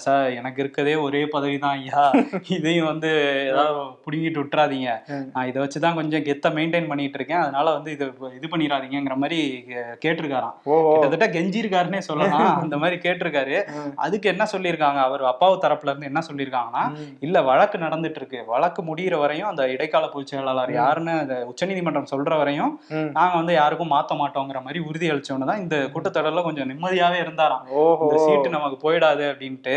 சார் 0.03 0.27
எனக்கு 0.39 0.59
இருக்கதே 0.63 0.93
ஒரே 1.05 1.21
பதவி 1.33 1.57
தான் 1.57 1.77
ஐயா. 1.79 2.03
இதையும் 2.57 2.89
வந்து 2.89 3.09
ஏதாவது 3.49 3.73
புடுங்கிட்டு 4.05 4.41
விட்டுறாதீங்க. 4.41 4.89
நான் 5.33 5.47
இதை 5.49 5.59
வச்சுதான் 5.63 5.97
கொஞ்சம் 5.99 6.25
கெத்த 6.27 6.49
மெயின்டைன் 6.57 6.87
பண்ணிட்டு 6.87 7.17
இருக்கேன். 7.19 7.41
அதனால 7.41 7.67
வந்து 7.77 7.91
இது 7.91 8.05
இது 8.37 8.47
பண்ணிடாதீங்கிற 8.47 9.15
மாதிரி 9.23 9.39
கேட்டிருக்காராம். 10.03 10.55
கிட்டத்தட்ட 10.65 11.27
கெஞ்சிருக்காருன்னே 11.35 12.01
சொல்லலாம். 12.01 12.29
அந்த 12.65 12.77
மாதிரி 12.77 12.97
கேட்டிருக்காரு. 13.05 13.57
அதுக்கு 14.05 14.29
என்ன 14.33 14.43
சொல்லியிருக்காங்க? 14.53 15.01
அவர் 15.07 15.23
அப்பாவு 15.31 15.57
தரப்புல 15.65 15.91
இருந்து 15.91 16.09
என்ன 16.11 16.23
சொல்லியிருக்காங்கன்னா. 16.29 16.83
இல்ல 17.27 17.37
வழக்கு 17.49 17.77
நடந்துட்டு 17.85 18.19
இருக்கு 18.21 18.39
வழக்கு 18.53 18.81
முடியிற 18.83 19.15
வரையும் 19.19 19.49
அந்த 19.51 19.63
இடைக்கால 19.75 20.05
பொதுச் 20.13 20.31
செயலாளர் 20.31 20.73
யாருன்னு 20.73 21.13
அந்த 21.21 21.35
உச்சநீதிமன்றம் 21.51 22.11
சொல்ற 22.11 22.31
வரையும். 22.37 22.73
நாங்க 23.17 23.33
வந்து 23.37 23.53
யாருக்கும் 23.53 23.93
மாத்த 23.93 24.19
மாட்டோங்கிற 24.21 24.61
மாதிரி 24.65 24.79
உறுதி 24.89 25.09
அளிச்சோன்னு 25.11 25.49
தான் 25.51 25.61
இந்த 25.63 25.77
கூட்டத்தொடர்ல 25.93 26.43
கொஞ்சம் 26.47 26.69
நிம்மதியாவே 26.71 27.19
இருந்தாராம். 27.23 27.65
இந்த 28.03 28.17
சீட்டு 28.25 28.55
நமக்கு 28.57 28.77
போயிடாது 28.83 29.23
அப்படின்ட்டு. 29.31 29.75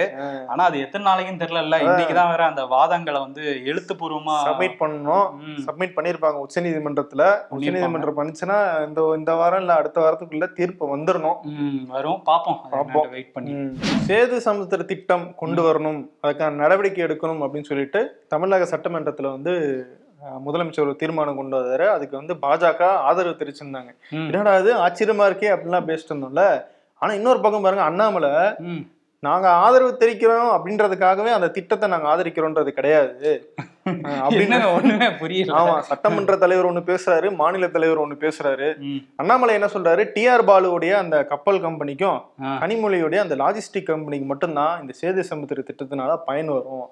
ஆனா 0.52 0.62
அது 0.64 0.78
எத்தனை 0.84 1.04
நாளைக்கும் 1.10 1.40
தெரியல 1.42 1.78
இன்னைக்குதான் 1.86 2.32
வேற 2.32 2.44
அந்த 2.50 2.62
வாதங்களை 2.74 3.20
வந்து 3.26 3.44
எழுத்துப்பூர்வமா 3.70 4.36
சப்மிட் 4.48 4.78
பண்ணணும். 4.82 5.26
சப்மிட் 5.66 5.96
பண்ணிருப்பாங்க 5.96 6.40
உச்ச 6.44 6.60
நீதிமன்றத்துல 6.66 7.22
உச்ச 7.56 7.70
நீதிமன்றம் 7.76 8.18
பண்ணுச்சுன்னா 8.18 8.58
இந்த 8.88 9.00
இந்த 9.18 9.34
வாரம் 9.40 9.62
இல்ல 9.64 9.72
அடுத்த 9.80 9.98
வாரத்துக்குள்ள 10.04 10.48
தீர்ப்பு 10.58 10.84
வந்துடணும் 10.94 11.38
வரும். 11.94 12.20
பாப்போம். 12.30 12.60
பாப்போம். 12.74 13.08
வெயிட் 13.14 13.32
பண்ணி. 13.32 13.52
சேது 14.08 14.36
சமுத்திர 14.46 14.82
திட்டம் 14.92 15.26
கொண்டு 15.42 15.62
வரணும். 15.66 16.00
அதுக்கான 16.24 16.60
நடவடிக்கை 16.62 17.04
எடுக்கணும் 17.04 17.42
அப்படின்னு 17.44 17.70
சொல்லிட்டு 17.70 18.00
தமிழக 18.32 18.68
சட்டமன்றத்துல 18.72 19.30
வந்து 19.36 19.54
முதலமைச்சர் 20.46 20.86
ஒரு 20.86 20.96
தீர்மானம் 20.96 21.36
கொண்டு 21.36 21.56
வந்தாரு. 21.56 21.86
அதுக்கு 21.86 22.16
வந்து 22.16 22.34
பாஜக 22.34 22.82
ஆதரவு 22.82 23.38
தெரிவிச்சிருந்தாங்க. 23.38 23.90
என்னடா 24.10 24.52
அது 24.54 24.70
ஆச்சரியமா 24.86 25.26
இருக்கே 25.30 25.50
அப்படின்லாம் 25.54 25.88
பேசிட்டு 25.90 26.12
இருந்தோம்ல. 26.12 26.64
ஆனா 26.94 27.12
இன்னொரு 27.12 27.40
பக்கம் 27.40 27.62
பாருங்க 27.62 27.84
அண்ணாமலை 27.84 28.30
ம். 29.24 29.26
நாங்க 29.26 29.48
ஆதரவு 29.62 29.92
தெரிவிக்கிறோம் 30.00 30.50
அப்படின்றதுக்காகவே 30.54 31.30
அந்த 31.34 31.48
திட்டத்தை 31.50 31.88
நாங்க 31.88 32.08
ஆதரிக்கிறோன்றது 32.08 32.70
கிடையாது. 32.72 33.30
அப்படின்னு 34.24 34.58
ஒண்ணுமே 34.74 35.08
புரியல. 35.14 35.50
ஆமா 35.52 35.74
சட்டமன்ற 35.88 36.36
தலைவர் 36.36 36.68
ஒண்ணு 36.68 36.82
பேசுறாரு 36.86 37.28
மாநில 37.36 37.68
தலைவர் 37.68 38.00
ஒண்ணு 38.00 38.16
பேசுறாரு. 38.22 38.68
அண்ணாமலை 39.16 39.54
என்ன 39.54 39.66
சொல்றாரு? 39.66 40.02
டிஆர் 40.14 40.44
பாலுவுடைய 40.46 40.92
அந்த 41.00 41.16
கப்பல் 41.24 41.60
கம்பெனிக்கும். 41.60 42.18
கனிமொழியுடைய 42.62 43.18
அந்த 43.18 43.36
லாஜிஸ்டிக் 43.36 43.90
கம்பெனிக்கு 43.90 44.26
மட்டும்தான் 44.26 44.80
இந்த 44.80 44.94
சேது 45.00 45.20
சமுத்திர 45.24 45.62
திட்டத்தினால 45.62 46.16
பயன் 46.24 46.50
வரும். 46.50 46.86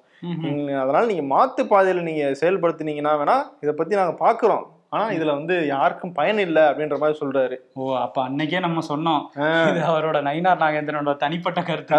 அதனால 0.82 1.04
நீங்க 1.06 1.24
மாத்து 1.32 1.62
பாதையில 1.70 2.02
நீங்க 2.02 2.24
செயல்படுத்தினீங்கன்னா 2.42 3.14
வேணா 3.20 3.36
இதை 3.60 3.74
பத்தி 3.74 3.94
நாங்க 3.94 4.16
பாக்குறோம். 4.24 4.64
ஆனா 4.92 5.10
இதுல 5.10 5.24
வந்து 5.24 5.66
யாருக்கும் 5.66 6.12
பயன் 6.12 6.38
இல்லை 6.38 6.62
அப்படின்ற 6.62 6.98
மாதிரி 6.98 7.18
சொல்றாரு. 7.18 7.56
ஓ 7.74 7.96
அப்ப 7.96 8.28
அன்னைக்கே 8.28 8.60
நம்ம 8.60 8.80
சொன்னோம். 8.88 9.22
இது 9.68 9.80
அவரோட 9.90 10.18
நயினார் 10.28 10.60
நாகேந்திரனோட 10.62 11.16
தனிப்பட்ட 11.16 11.62
கருத்து. 11.62 11.94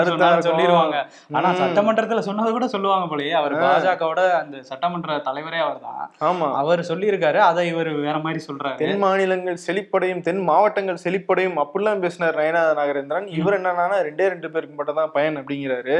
சொல்லிடுவாங்க 0.49 0.97
ஆனா. 1.31 1.49
சட்டமன்றத்துல 1.51 2.19
சொன்னது 2.19 2.51
கூட 2.51 2.67
சொல்லுவாங்க 2.67 3.15
போலயே. 3.15 3.31
அவர் 3.31 3.53
பாஜகவோட 3.53 4.31
அந்த 4.41 4.61
சட்டமன்ற 4.61 5.17
தலைவரே 5.17 5.59
அவர்தான். 5.59 6.11
ஆமா. 6.21 6.51
அவர் 6.53 6.79
சொல்லியிருக்காரு. 6.79 7.35
அதை 7.35 7.67
இவர் 7.67 7.89
வேற 7.89 8.17
மாதிரி 8.17 8.43
சொல்றாரு. 8.49 8.75
தென் 8.75 8.97
மாநிலங்கள் 8.97 9.59
செழிப்படையும் 9.67 10.21
தென் 10.21 10.43
மாவட்டங்கள் 10.51 11.03
செழிப்படையும் 11.03 11.59
அப்படிலாம் 11.63 11.99
பேசினார் 11.99 12.35
நயனா 12.35 12.63
நாகரேந்திரன் 12.81 13.27
இவர் 13.39 13.61
என்னன்னா 13.61 13.97
ரெண்டே 14.09 14.27
ரெண்டு 14.35 14.51
பேருக்கு 14.51 14.75
மட்டும் 14.75 14.95
தான் 14.95 15.11
பயன் 15.11 15.37
அப்படிங்கிறாரு. 15.37 15.97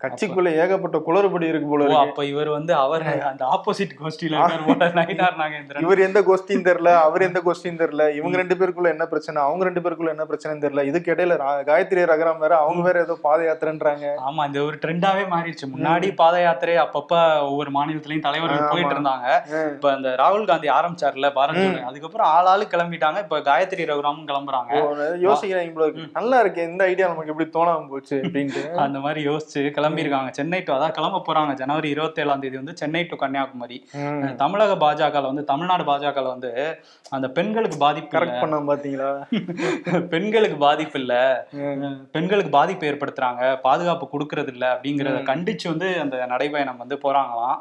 கட்சிக்குள்ள 0.00 0.50
ஏகப்பட்ட 0.62 0.98
குளறுபடி 1.06 1.46
இருக்கு 1.50 1.66
போல 1.70 1.86
அப்ப 2.02 2.24
இவர் 2.30 2.48
வந்து 2.54 2.72
அவர் 2.82 3.02
அந்த 3.30 3.42
ஆப்போசிட் 3.54 3.92
கோஷ்டியில 3.98 4.36
நயினார் 4.98 5.36
நாகேந்திரன். 5.40 5.84
இவர் 5.84 6.00
எந்த 6.06 6.20
கொஸ்டின் 6.28 6.64
தெரியல 6.68 6.90
அவர் 7.06 7.24
எந்த 7.26 7.40
கொஸ்டின் 7.46 7.80
தெரியல 7.82 8.04
இவங்க 8.18 8.36
ரெண்டு 8.40 8.56
பேருக்குள்ள 8.60 8.88
என்ன 8.94 9.06
பிரச்சனை 9.10 9.38
அவங்க 9.42 9.66
ரெண்டு 9.68 9.82
பேருக்குள்ள 9.84 10.12
என்ன 10.14 10.24
பிரச்சனைன்னு 10.30 10.64
தெரியல. 10.64 10.84
இதுக்கு 10.90 11.12
இடையில 11.14 11.36
காயத்ரி 11.68 12.06
ரகராம் 12.12 12.40
வேற 12.44 12.54
அவங்க 12.62 12.82
வேற 12.88 13.02
ஏதோ 13.06 13.16
பாத 13.26 13.42
யாத்திரைன்றாங்க. 13.48 14.06
ஆமா 14.28 14.46
இந்த 14.50 14.62
ஒரு 14.68 14.78
ட்ரெண்டாவே 14.84 15.26
மாறிடுச்சு. 15.34 15.68
முன்னாடி 15.74 16.10
பாத 16.22 16.40
யாத்திரை 16.46 16.76
அப்பப்ப 16.84 17.20
ஒவ்வொரு 17.50 17.72
மாநிலத்திலயும் 17.76 18.26
தலைவர்கள். 18.28 18.72
போயிட்டு 18.72 18.96
இருந்தாங்க. 18.96 19.28
இப்ப 19.74 19.94
இந்த 19.98 20.16
ராகுல் 20.22 20.48
காந்தி 20.52 20.70
ஆரம்பிச்சார்ல 20.78 21.30
பாரத் 21.38 21.62
அதுக்கப்புறம் 21.90 22.30
ஆள் 22.36 22.50
ஆளு 22.54 22.66
கிளம்பிட்டாங்க. 22.74 23.20
இப்ப 23.26 23.42
காயத்ரி 23.50 23.90
ரகுராமும் 23.92 24.28
கிளம்புறாங்க. 24.32 24.72
இருக்கு. 25.84 26.08
நல்லா 26.18 26.40
இருக்கு 26.44 26.62
இந்த 26.72 26.82
ஐடியா 26.90 27.12
நமக்கு 27.12 27.34
எப்படி 27.34 27.48
தோணாம 27.58 27.86
போச்சு 27.94 28.16
அப்படின்ட்டு. 28.24 28.64
அந்த 28.86 28.98
மாதிரி 29.06 29.22
யோசிச்சு 29.30 29.60
கிளம்பியிருக்காங்க. 29.82 30.30
சென்னை 30.30 30.60
டு 30.60 30.72
அதான் 30.74 30.96
கிளம்ப 30.98 31.22
போறாங்க. 31.28 31.54
ஜனவரி 31.54 31.88
இருபத்தி 31.88 32.22
ஏழாம் 32.22 32.40
தேதி 32.40 32.56
வந்து 32.56 32.76
சென்னை 32.76 33.04
டு 33.04 33.16
கன்னியாகுமரி. 33.16 33.84
தமிழக 34.36 34.74
பாஜக 34.74 35.22
வந்து 35.22 35.44
தமிழ்நாடு 35.44 35.84
பாஜக 35.84 36.22
வந்து 36.22 36.80
அந்த 37.10 37.28
பெண்களுக்கு 37.28 37.76
பாதிப்பு 37.76 38.18
கரெக்ட் 38.18 38.42
பண்ணாம 38.42 38.68
பாத்தீங்களா? 38.72 39.10
பெண்களுக்கு 40.12 40.56
பாதிப்பு 40.56 41.00
இல்ல. 41.00 41.46
பெண்களுக்கு 42.12 42.50
பாதிப்பு 42.50 42.86
ஏற்படுத்துறாங்க. 42.90 43.60
பாதுகாப்பு 43.62 44.08
கொடுக்கறது 44.12 44.48
இல்ல 44.48 44.74
அப்படிங்கறத 44.74 45.18
கண்டிச்சு 45.30 45.68
வந்து 45.68 46.00
அந்த 46.00 46.26
நடைபயணம் 46.26 46.76
வந்து 46.76 46.98
போறாங்களாம். 47.04 47.58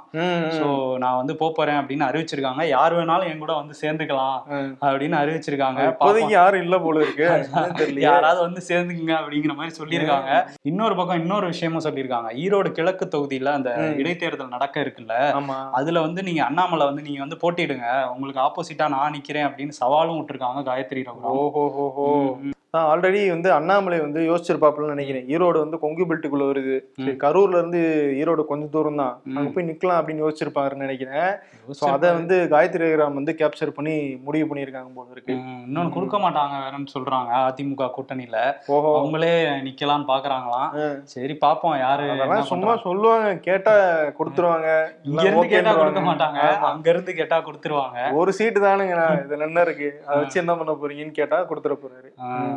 சோ 0.60 0.98
நான் 0.98 1.20
வந்து 1.22 1.36
போறேன் 1.42 1.80
அப்படின்னு 1.82 2.08
அறிவிச்சிருக்காங்க. 2.10 2.64
யார் 2.68 2.94
வேணாலும் 2.96 3.30
என் 3.32 3.40
கூட 3.40 3.54
வந்து 3.54 3.76
சேர்ந்துக்கலாம். 3.82 4.40
அப்படின்னு 4.86 5.18
அறிவிச்சிருக்காங்க. 5.22 5.82
இப்போதைக்கு 5.92 6.30
யாரும் 6.30 6.62
இல்ல 6.62 6.80
போல 6.80 7.02
இருக்கு. 7.06 7.28
யாராவது 8.08 8.42
வந்து 8.42 8.62
சேர்ந்துக்குங்க 8.70 9.16
அப்படிங்கிற 9.22 9.56
மாதிரி 9.56 9.76
சொல்லியிருக்காங்க. 9.82 10.32
இன்னொரு 10.62 10.96
பக்கம் 10.96 11.22
இன்னொரு 11.22 11.46
விஷயமும் 11.48 11.80
சொல்லியிருக்காங்க. 11.80 12.10
ஈரோடு 12.44 12.72
கிழக்கு 12.72 13.06
தொகுதியில 13.08 13.52
அந்த 13.52 13.70
இடைத்தேர்தல் 13.98 14.54
நடக்க 14.54 14.84
இருக்குல்ல 14.84 15.16
அதுல 15.72 16.02
வந்து 16.02 16.24
நீங்க 16.24 16.44
அண்ணாமலை 16.44 16.86
வந்து 16.86 17.02
நீங்க 17.02 17.20
வந்து 17.20 17.42
போட்டிடுங்க 17.42 17.88
உங்களுக்கு 18.14 18.42
ஆப்போசிட்டா 18.42 18.88
நான் 18.90 19.16
நிக்கிறேன் 19.18 19.48
அப்படின்னு 19.48 19.80
சவாலும் 19.82 20.20
விட்டுருக்காங்க 20.20 20.64
காயத்ரி 20.64 21.04
ரகுராம். 21.04 21.38
ஓஹோ 21.38 21.64
ஹோஹோ 22.74 22.90
ஆல்ரெடி 22.92 23.22
வந்து 23.34 23.50
அண்ணாமலை 23.56 23.98
வந்து 24.04 24.20
யோசிச்சிருப்பாப்புலன்னு 24.28 24.94
நினைக்கிறேன். 24.96 25.26
ஈரோடு 25.34 25.58
வந்து 25.64 25.78
கொங்கு 25.82 26.04
பெல்ட்டுக்குள்ள 26.10 26.44
வருது. 26.50 26.76
சரி 26.98 27.14
கரூர்ல 27.24 27.58
இருந்து 27.60 27.80
ஈரோடு 28.20 28.44
கொஞ்சம் 28.52 28.72
தூரம் 28.76 29.00
தான் 29.02 29.16
அங்க 29.38 29.50
போய் 29.56 29.68
நிக்கலாம் 29.70 29.98
அப்படின்னு 30.00 30.24
யோசிச்சிருப்பாருன்னு 30.24 30.86
நினைக்கிறேன். 30.86 31.32
சோ 31.80 31.86
அதை 31.96 32.10
வந்து 32.18 32.36
காயத்ரி 32.54 32.82
ரகுராம் 32.84 33.18
வந்து 33.20 33.34
கேப்சர் 33.42 33.74
பண்ணி 33.80 33.96
முடிவு 34.28 34.46
பண்ணியிருக்காங்க 34.52 34.92
போல 35.00 35.12
இருக்கு. 35.16 35.36
இன்னொன்னு 35.66 35.94
கொடுக்க 35.98 36.20
மாட்டாங்க 36.26 36.62
வேறன்னு 36.64 36.94
சொல்றாங்க 36.96 37.34
அதிமுக 37.50 37.90
கூட்டணியில. 37.98 38.38
ஓஹோ. 38.76 38.94
அவங்களே 39.00 39.34
நிக்கலாம்னு 39.68 40.08
பாக்குறாங்களாம். 40.14 40.70
சரி 41.16 41.36
பாப்போம் 41.44 41.78
யாரு 41.84 42.08
அதெல்லாம் 42.16 42.50
சும்மா. 42.54 42.78
சொல்லுவாங்க 42.88 43.36
கேட்டா 43.50 43.76
கொடுத்துருவாங்க. 44.22 44.70
இங்க 45.10 45.28
இருந்து 45.28 45.54
கேட்டா 45.56 45.76
கொடுக்க. 45.82 46.06
மாட்டாங்க. 46.10 46.40
அங்க 46.72 46.90
இருந்து 46.94 47.18
கேட்டா 47.20 47.40
கொடுத்துருவாங்க. 47.50 48.00
ஒரு 48.22 48.38
சீட்டு 48.40 48.66
தானுங்க 48.70 49.04
இதுல 49.26 49.50
என்ன 49.52 49.68
இருக்கு? 49.68 49.92
அதை 50.08 50.20
வச்சு 50.24 50.42
என்ன 50.46 50.58
பண்ண 50.62 50.80
போறீங்கன்னு 50.82 51.20
கேட்டா 51.22 51.40
கொடுத்துட 51.52 51.78
போறாரு. 51.86 52.12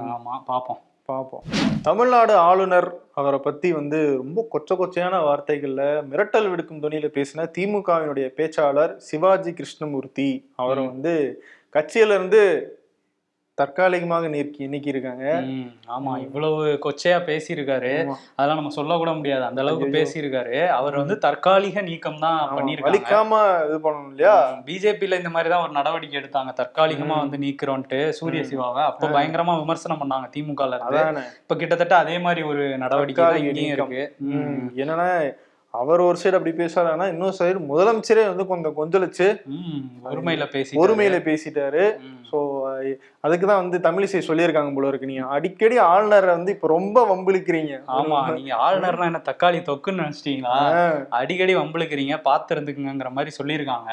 ஆமா 0.06 0.34
பாப்போம். 0.48 0.80
பார்ப்போம் 1.08 1.44
தமிழ்நாடு 1.82 2.34
ஆளுநர் 2.42 2.88
அவரை 3.12 3.38
பத்தி 3.38 3.72
வந்து 3.72 3.98
ரொம்ப 4.16 4.46
கொச்ச 4.52 4.70
கொச்சையான 4.74 5.16
வார்த்தைகள்ல 5.24 5.82
மிரட்டல் 6.04 6.48
விடுக்கும் 6.48 6.82
துணியில 6.82 7.08
பேசின 7.08 7.46
திமுகவினுடைய 7.58 8.28
பேச்சாளர் 8.36 8.94
சிவாஜி 9.08 9.52
கிருஷ்ணமூர்த்தி 9.52 10.28
அவரை 10.54 10.86
வந்து 10.86 11.14
கட்சியில 11.74 12.14
இருந்து 12.14 12.42
தற்காலிகமாக 13.58 14.28
நீக்கி 14.28 14.64
நீக்கி 14.66 14.92
இருக்காங்க 14.92 15.24
உம், 15.42 15.66
ஆமா 15.96 16.12
இவ்வளவு 16.24 16.62
கொச்சையா 16.84 17.18
பேசியிருக்காரு. 17.28 17.92
அதெல்லாம் 18.36 18.60
நம்ம 18.60 18.72
சொல்ல 18.78 18.96
கூட 18.96 19.12
முடியாது. 19.12 19.44
அந்த 19.44 19.60
அளவுக்கு. 19.62 19.88
பேசியிருக்காரு. 19.96 20.56
அவர் 20.70 20.96
வந்து 20.96 21.16
தற்காலிக 21.18 21.82
நீக்கம் 21.82 22.18
தான் 22.18 22.40
பண்ணிருக்காங்க 22.56 22.88
வலிக்காம 22.88 23.38
இது 23.68 23.78
பண்ணணும் 23.86 24.10
இல்லையா? 24.10 24.34
பிஜேபியில 24.66 25.20
இந்த 25.22 25.32
மாதிரி 25.36 25.52
தான் 25.54 25.64
ஒரு 25.66 25.72
நடவடிக்கை 25.72 26.18
எடுத்தாங்க. 26.20 26.52
தற்காலிகமா 26.60 27.18
வந்து 27.18 27.38
நீக்கிறோன்ட்டு 27.38 28.00
சூரிய 28.20 28.42
சிவாவை. 28.50 28.82
அப்ப 28.90 29.12
பயங்கரமா 29.16 29.54
விமர்சனம் 29.62 30.02
பண்ணாங்க 30.02 30.22
அதானே. 30.88 31.24
இப்ப 31.44 31.56
கிட்டத்தட்ட 31.56 31.96
அதே 31.96 32.18
மாதிரி 32.18 32.42
ஒரு 32.52 32.64
நடவடிக்கை 32.84 33.28
இங்கேயும். 33.42 33.74
இருக்கு. 33.76 34.02
என்னன்னா 34.82 35.08
அவர் 35.74 36.06
ஒரு 36.08 36.18
சைடு 36.22 36.36
அப்படி 36.38 36.52
பேசுறாருன்னா 36.58 37.06
இன்னொரு 37.12 37.36
சைடு 37.38 37.60
முதலமைச்சரே 37.70 38.24
வந்து 38.30 38.44
கொஞ்சம் 38.50 38.76
கொந்தளிச்சு 38.80 39.28
உம், 39.54 39.80
ஒருமையில 40.10 40.44
பேசி 40.52 40.78
ஒருமையில 40.82 41.16
பேசிட்டாரு. 41.28 41.84
சோ 42.28 42.38
அதுக்கு 43.26 43.46
தான் 43.48 43.60
வந்து 43.62 43.78
தமிழிசை 43.86 44.20
சொல்லியிருக்காங்க 44.28 44.70
போல 44.76 44.88
இருக்கு. 44.90 45.08
நீங்க 45.10 45.24
அடிக்கடி 45.34 45.76
ஆளுநரை 45.90 46.30
வந்து 46.36 46.52
இப்ப 46.54 46.68
ரொம்ப 46.74 46.96
வம்பிழுக்கிறீங்க. 47.10 47.74
ஆமா 47.96 48.18
நீங்க 48.36 48.52
ஆளுநர்னா 48.64 49.06
என்ன 49.10 49.20
தக்காளி 49.28 49.58
தொக்குன்னு 49.68 50.02
நினைச்சிட்டீங்களா? 50.02 50.56
அடிக்கடி 51.20 51.54
வம்பிழுக்கிறீங்க 51.58 52.16
பாத்து 52.28 52.54
இருந்துக்குங்கிற 52.56 53.10
மாதிரி 53.16 53.32
சொல்லியிருக்காங்க. 53.38 53.90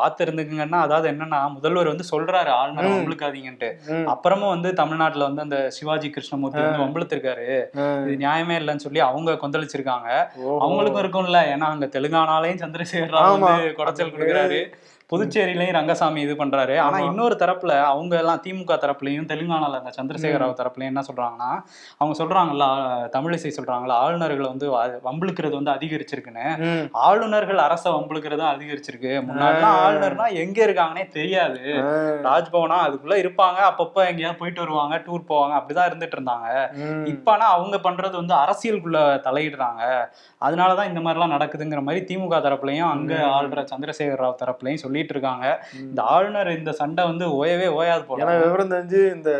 பாத்து 0.00 0.26
இருந்துக்குங்கன்னா 0.26 0.80
அதாவது 0.86 1.08
என்னன்னா 1.12 1.40
முதல்வர் 1.56 1.92
வந்து 1.92 2.06
சொல்றாரு 2.12 2.52
ஆளுநர் 2.58 2.90
வம்பிழுக்காதீங்கன்ட்டு. 2.94 3.70
அப்புறமும் 4.14 4.52
வந்து 4.54 4.72
தமிழ்நாட்டுல 4.82 5.28
வந்து 5.30 5.44
அந்த 5.46 5.60
சிவாஜி 5.78 6.10
கிருஷ்ணமூர்த்தி 6.16 6.62
வந்து 6.66 6.84
வம்பிழுத்திருக்காரு. 6.84 7.48
இது 8.04 8.16
நியாயமே 8.24 8.58
இல்லைன்னு 8.62 8.86
சொல்லி 8.86 9.02
அவங்க 9.08 9.38
கொந்தளிச்சிருக்காங்க. 9.44 10.10
அவங்களுக்கும் 10.64 11.04
இருக்கும்ல 11.20 11.40
ஏன்னா 11.52 11.66
அங்க 11.68 11.86
தெலுங்கானாலையும் 11.86 12.60
சந்திரசேகர் 12.60 13.14
ராவ். 13.14 13.38
வந்து 13.38 13.74
குடைச்சல் 13.78 14.14
கொடுக்குறாரு 14.14 14.60
புதுச்சேரியிலையும் 15.12 15.72
ரங்கசாமி 15.72 16.20
இது 16.20 16.34
பண்றாரு. 16.34 16.78
ஆனா 16.78 16.98
இன்னொரு 16.98 17.36
தரப்புல 17.38 17.82
அவங்க 17.82 18.16
எல்லாம் 18.16 18.42
திமுக 18.46 18.74
தரப்புலயும் 18.76 19.28
தெலுங்கானால 19.28 19.78
அந்த 19.80 19.92
சந்திரசேகர் 19.98 20.42
ராவ் 20.42 20.58
தரப்புலயும் 20.60 20.90
என்ன 20.92 21.02
சொல்றாங்கன்னா 21.12 21.50
அவங்க 21.96 22.24
சொல்றாங்கல்ல 22.24 22.64
தமிழிசை 23.12 23.50
சொல்றாங்கல்ல 23.56 23.94
ஆளுநர்களை 24.02 24.46
வந்து 24.46 24.66
வம்பிழுக்கிறது 25.04 25.62
வந்து 25.62 25.70
அதிகரிச்சிருக்குன்னு. 25.70 26.46
ஆளுநர்கள் 26.92 27.58
அரச 27.58 27.90
வம்பிழுக்கிறது 27.90 28.44
அதிகரிச்சிருக்கு. 28.48 29.12
முன்னாடிலாம் 29.28 29.78
ஆளுநர்னா 29.84 30.32
எங்க 30.32 30.66
இருக்காங்கன்னே 30.66 31.08
தெரியாது. 31.08 31.60
ராஜ்பவனா 32.28 32.78
அதுக்குள்ள 32.86 33.16
இருப்பாங்க. 33.24 33.58
அப்பப்ப 33.70 34.06
எங்கேயாவது 34.06 34.38
போயிட்டு 34.38 34.60
வருவாங்க 34.60 34.96
டூர் 34.96 35.28
போவாங்க 35.28 35.56
அப்படிதான் 35.58 35.88
இருந்துட்டு 35.90 36.16
இருந்தாங்க. 36.18 36.48
ம். 36.72 37.06
இப்ப 37.06 37.32
ஆனா 37.32 37.46
அவங்க 37.46 37.76
பண்றது 37.76 38.12
வந்து 38.12 38.34
அரசியலுக்குள்ள 38.34 38.98
தலையிடுறாங்க. 39.28 39.82
அதனாலதான் 40.40 40.88
இந்த 40.88 41.00
மாதிரிலாம் 41.00 41.34
நடக்குதுங்கிற 41.36 41.82
மாதிரி 41.82 42.16
திமுக 42.16 42.36
தரப்புலயும் 42.46 42.90
அங்க 42.90 43.14
ஆள்ற 43.14 43.66
சந்திரசேகர் 43.74 44.22
ராவ் 44.22 44.40
தரப்புலயும் 44.44 44.96
சொல்லிட்டு 44.98 45.16
இருக்காங்க 45.16 45.46
இந்த 45.82 46.00
ஆளுநர் 46.12 46.56
இந்த 46.58 46.72
சண்டை 46.80 47.02
வந்து 47.04 47.24
ஓயவே 47.38 47.68
ஓயாது 47.78 48.02
போல. 48.04 48.20
ஏன்னா 48.22 48.34
விவரம் 48.42 48.72
தெரிஞ்சு 48.72 49.00
இந்த 49.16 49.30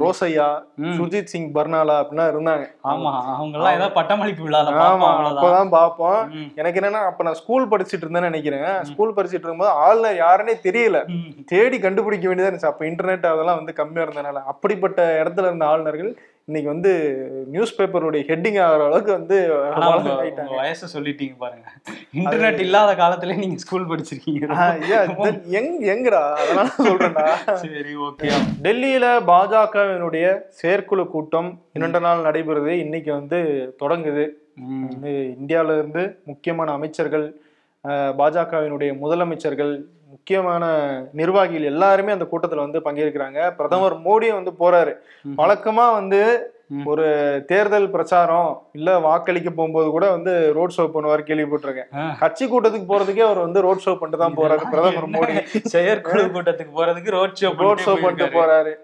ரோசையா 0.00 0.48
ம். 0.80 0.92
சுர்ஜித் 0.96 1.30
சிங் 1.32 1.48
பர்னாலா 1.54 1.94
அப்படிலாம் 2.00 2.30
இருந்தாங்க. 2.32 2.64
ஆமா 2.90 3.12
அவங்க 3.32 3.56
எல்லாம் 3.58 3.76
ஏதாவது 3.76 3.96
பட்டமளிப்பு 3.96 4.42
விழால 4.44 4.74
ஆமா 4.84 5.08
அப்பதான் 5.30 5.72
பாப்போம். 5.74 6.20
எனக்கு 6.60 6.80
என்னன்னா 6.80 7.02
அப்ப 7.10 7.24
நான் 7.24 7.40
ஸ்கூல் 7.40 7.70
படிச்சிட்டு 7.72 8.04
இருந்தேன்னு 8.04 8.30
நினைக்கிறேன். 8.30 8.68
ஸ்கூல் 8.90 9.16
படிச்சிட்டு 9.16 9.44
இருக்கும்போது 9.44 9.76
ஆளுநர் 9.84 10.22
யாருன்னே 10.22 10.56
தெரியல. 10.66 11.00
தேடி 11.52 11.78
கண்டுபிடிக்க 11.78 12.28
வேண்டியதா 12.28 12.50
இருந்துச்சு. 12.50 12.72
அப்ப 12.72 12.84
இன்டர்நெட் 12.86 13.32
அதெல்லாம் 13.32 13.60
வந்து 13.60 13.78
கம்மியா 13.80 14.06
இருந்தனால 14.06 14.42
அப்படிப்பட்ட 14.52 15.00
இடத்துல 15.22 15.50
இருந்த 15.50 15.66
ஆளுநர்கள் 15.66 16.12
இன்னைக்கு 16.48 16.70
வந்து 16.72 16.92
நியூஸ் 17.54 17.74
பேப்பருடைய 17.78 18.22
ஹெட்டிங் 18.28 18.58
ஆகிற 18.66 18.84
அளவுக்கு 18.84 19.12
வந்து 19.16 19.38
வயசு 20.60 20.86
சொல்லிட்டீங்க 20.94 21.34
பாருங்க. 21.42 21.66
இன்டர்நெட் 22.20 22.60
இல்லாத 22.66 22.92
காலத்துல 23.02 23.34
நீங்க 23.40 23.56
ஸ்கூல் 23.64 23.84
படிச்சிருக்கீங்க. 23.90 24.46
எங் 25.58 25.68
எங்கடா? 25.94 26.22
அதனால 26.42 26.68
சொல்றேன்டா. 26.86 27.26
சரி 27.64 27.92
ஓகே 28.06 28.30
டெல்லியில 28.66 29.10
பாஜகவினுடைய 29.32 30.30
செயற்குழு 30.60 31.04
கூட்டம் 31.16 31.50
இரண்டு 31.78 32.00
நாள் 32.06 32.24
நடைபெறுது. 32.28 32.72
இன்னைக்கு 32.86 33.12
வந்து 33.12 33.40
தொடங்குது. 33.84 34.26
வந்து 34.62 35.12
இந்தியால 35.38 35.78
இருந்து 35.78 36.04
முக்கியமான 36.32 36.72
அமைச்சர்கள் 36.78 37.28
பாஜகவினுடைய 38.20 38.92
முதலமைச்சர்கள் 39.04 39.74
முக்கியமான 40.10 40.64
நிர்வாகிகள் 41.12 41.62
எல்லாருமே 41.62 42.12
அந்த 42.12 42.26
கூட்டத்துல 42.32 42.64
வந்து 42.66 42.80
பங்கேற்கிறாங்க 42.80 43.54
பிரதமர் 43.56 43.96
மோடியும் 43.98 44.38
வந்து 44.42 44.52
போறாரு 44.58 44.92
வழக்கமா 45.36 45.92
வந்து. 45.92 46.22
ஒரு 46.90 47.04
தேர்தல் 47.50 47.92
பிரச்சாரம் 47.92 48.48
இல்ல 48.78 48.88
வாக்களிக்க 49.06 49.50
போகும்போது 49.50 49.88
கூட 49.94 50.06
வந்து 50.16 50.32
ரோட் 50.56 50.74
ஷோ 50.76 50.84
பண்ணுவார் 50.94 51.22
கேள்விப்பட்டிருக்கேன். 51.28 51.90
கட்சி 52.22 52.44
கூட்டத்துக்கு 52.46 52.88
போறதுக்கே 52.90 53.24
அவர் 53.28 53.40
வந்து 53.46 53.60
ரோட் 53.66 53.84
ஷோ 53.84 53.94
பண்ணிட்டு 54.00 54.22
தான் 54.24 54.36
போறாரு 54.40 54.66
பிரதமர் 54.72 55.12
மோடி. 55.14 55.36
செயற்குழு 55.74 56.24
கூட்டத்துக்கு 56.34 56.74
போறதுக்கு 56.80 57.14
ரோட் 57.18 57.38
ஷோ 57.42 57.50
ரோட் 57.66 57.84
ஷோ 57.86 57.94
பண்ணிட்டு 58.02 58.28
போறாரு. 58.38 58.74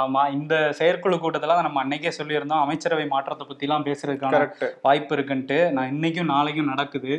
ஆமா 0.00 0.20
இந்த 0.38 0.54
செயற்குழு 0.78 1.16
கூட்டத்துல 1.22 1.56
நம்ம 1.66 1.80
அன்னைக்கே 1.84 2.12
சொல்லியிருந்தோம். 2.18 2.62
அமைச்சரவை 2.66 3.06
மாற்றத்தை 3.14 3.46
பத்தி 3.48 3.66
எல்லாம் 3.66 3.86
பேசுறதுக்கான 3.88 4.40
வாய்ப்பு 4.86 5.12
இருக்குன்ட்டு. 5.16 5.58
நான் 5.76 5.90
இன்னைக்கும் 5.94 6.30
நாளைக்கும் 6.34 6.70
நடக்குது. 6.72 7.12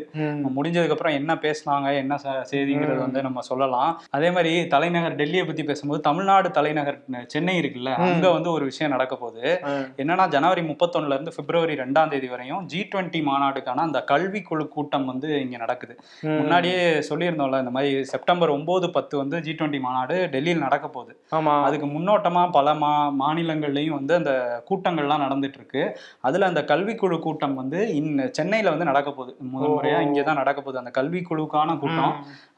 முடிஞ்சதுக்கு 0.58 0.96
அப்புறம் 0.98 1.18
என்ன 1.20 1.34
பேசுனாங்க 1.46 1.90
என்ன 2.04 2.20
செய்திங்கிறது 2.52 3.02
வந்து 3.06 3.26
நம்ம 3.28 3.46
சொல்லலாம். 3.52 3.92
அதே 4.18 4.32
மாதிரி 4.38 4.54
தலைநகர் 4.76 5.20
டெல்லியை 5.22 5.46
பத்தி 5.50 5.66
பேசும்போது 5.72 6.02
தமிழ்நாடு 6.10 6.50
தலைநகர் 6.60 7.00
சென்னை 7.36 7.58
இருக்குல்ல 7.64 7.94
அங்க 8.10 8.28
வந்து 8.38 8.52
ஒரு 8.58 8.66
விஷயம் 8.72 8.96
நடக்க 8.98 9.14
போகுது. 9.24 9.53
என்னன்னா 10.02 10.26
ஜனவரி 10.36 10.64
முப்பத்தொன்னுல 10.70 11.18
இருந்து 11.18 11.36
பிப்ரவரி 11.38 11.76
ரெண்டாம் 11.84 12.12
தேதி 12.14 12.28
வரையும் 12.34 12.64
ஜி 12.72 12.82
டுவெண்ட்டி 12.92 13.22
மாநாடுக்கான 13.30 13.84
அந்த 13.88 14.00
கல்வி 14.12 14.42
குழு 14.42 14.66
கூட்டம் 14.76 15.08
வந்து 15.12 15.28
இங்க 15.44 15.58
நடக்குது. 15.64 15.94
முன்னாடியே 16.40 16.80
சொல்லியிருந்தோம்ல 17.10 17.60
இந்த 17.64 17.74
மாதிரி 17.76 18.04
செப்டம்பர் 18.12 18.54
ஒன்பது 18.56 18.88
பத்து 18.98 19.14
வந்து 19.22 19.38
ஜி 19.46 19.54
டுவெண்ட்டி 19.54 19.82
மாநாடு 19.86 20.16
டெல்லியில் 20.34 20.64
நடக்க 20.66 20.86
போகுது. 20.96 21.14
ஆமா. 21.38 21.54
அதுக்கு 21.68 21.90
முன்னோட்டமா 21.96 22.44
பல 22.58 22.74
மா 22.84 22.92
மாநிலங்கள்லயும் 23.22 23.98
வந்து 24.00 24.14
அந்த 24.20 24.32
கூட்டங்கள்லாம் 24.70 25.24
நடந்துட்டு 25.26 25.60
இருக்கு 25.60 25.84
அதுல 26.28 26.50
அந்த 26.52 26.64
கல்விக்குழு 26.72 27.20
கூட்டம் 27.26 27.56
வந்து 27.62 27.80
இன் 28.00 28.10
சென்னையில 28.38 28.74
வந்து 28.76 28.90
நடக்க 28.92 29.10
போகுது. 29.12 29.32
முதல் 29.54 29.76
முறையா 29.76 30.00
இங்கே 30.08 30.24
தான் 30.30 30.40
நடக்க 30.42 30.60
போகுது. 30.62 30.82
அந்த 30.82 30.94
கல்விக்குழுக்கான 30.98 31.78
கூட்டம் 31.84 32.14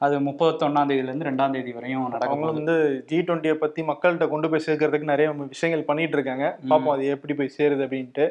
அது 0.05 0.15
முப்பத்தொன்னாம் 0.27 0.89
தேதியில 0.89 1.11
இருந்து 1.11 1.29
ரெண்டாம் 1.29 1.55
தேதி 1.55 1.71
வரையும் 1.77 2.05
நடக்க 2.07 2.31
அவங்க 2.31 2.45
போகுது. 2.45 2.59
வந்து 2.59 2.75
ஜி 3.09 3.17
டுவெண்ட்டியை 3.27 3.55
பத்தி 3.63 3.81
மக்கள்கிட்ட 3.89 4.27
கொண்டு 4.33 4.49
போய் 4.51 4.65
சேர்க்கறதுக்கு 4.65 5.11
நிறைய 5.11 5.27
விஷயங்கள் 5.53 5.87
பண்ணிட்டு 5.89 6.17
இருக்காங்க 6.17 6.45
பார்ப்போம் 6.85 6.95
அது 6.95 7.05
எப்படி 7.07 7.33
போய் 7.33 7.55
சேருது 7.57 7.85
அப்படின்ட்டு. 7.85 8.25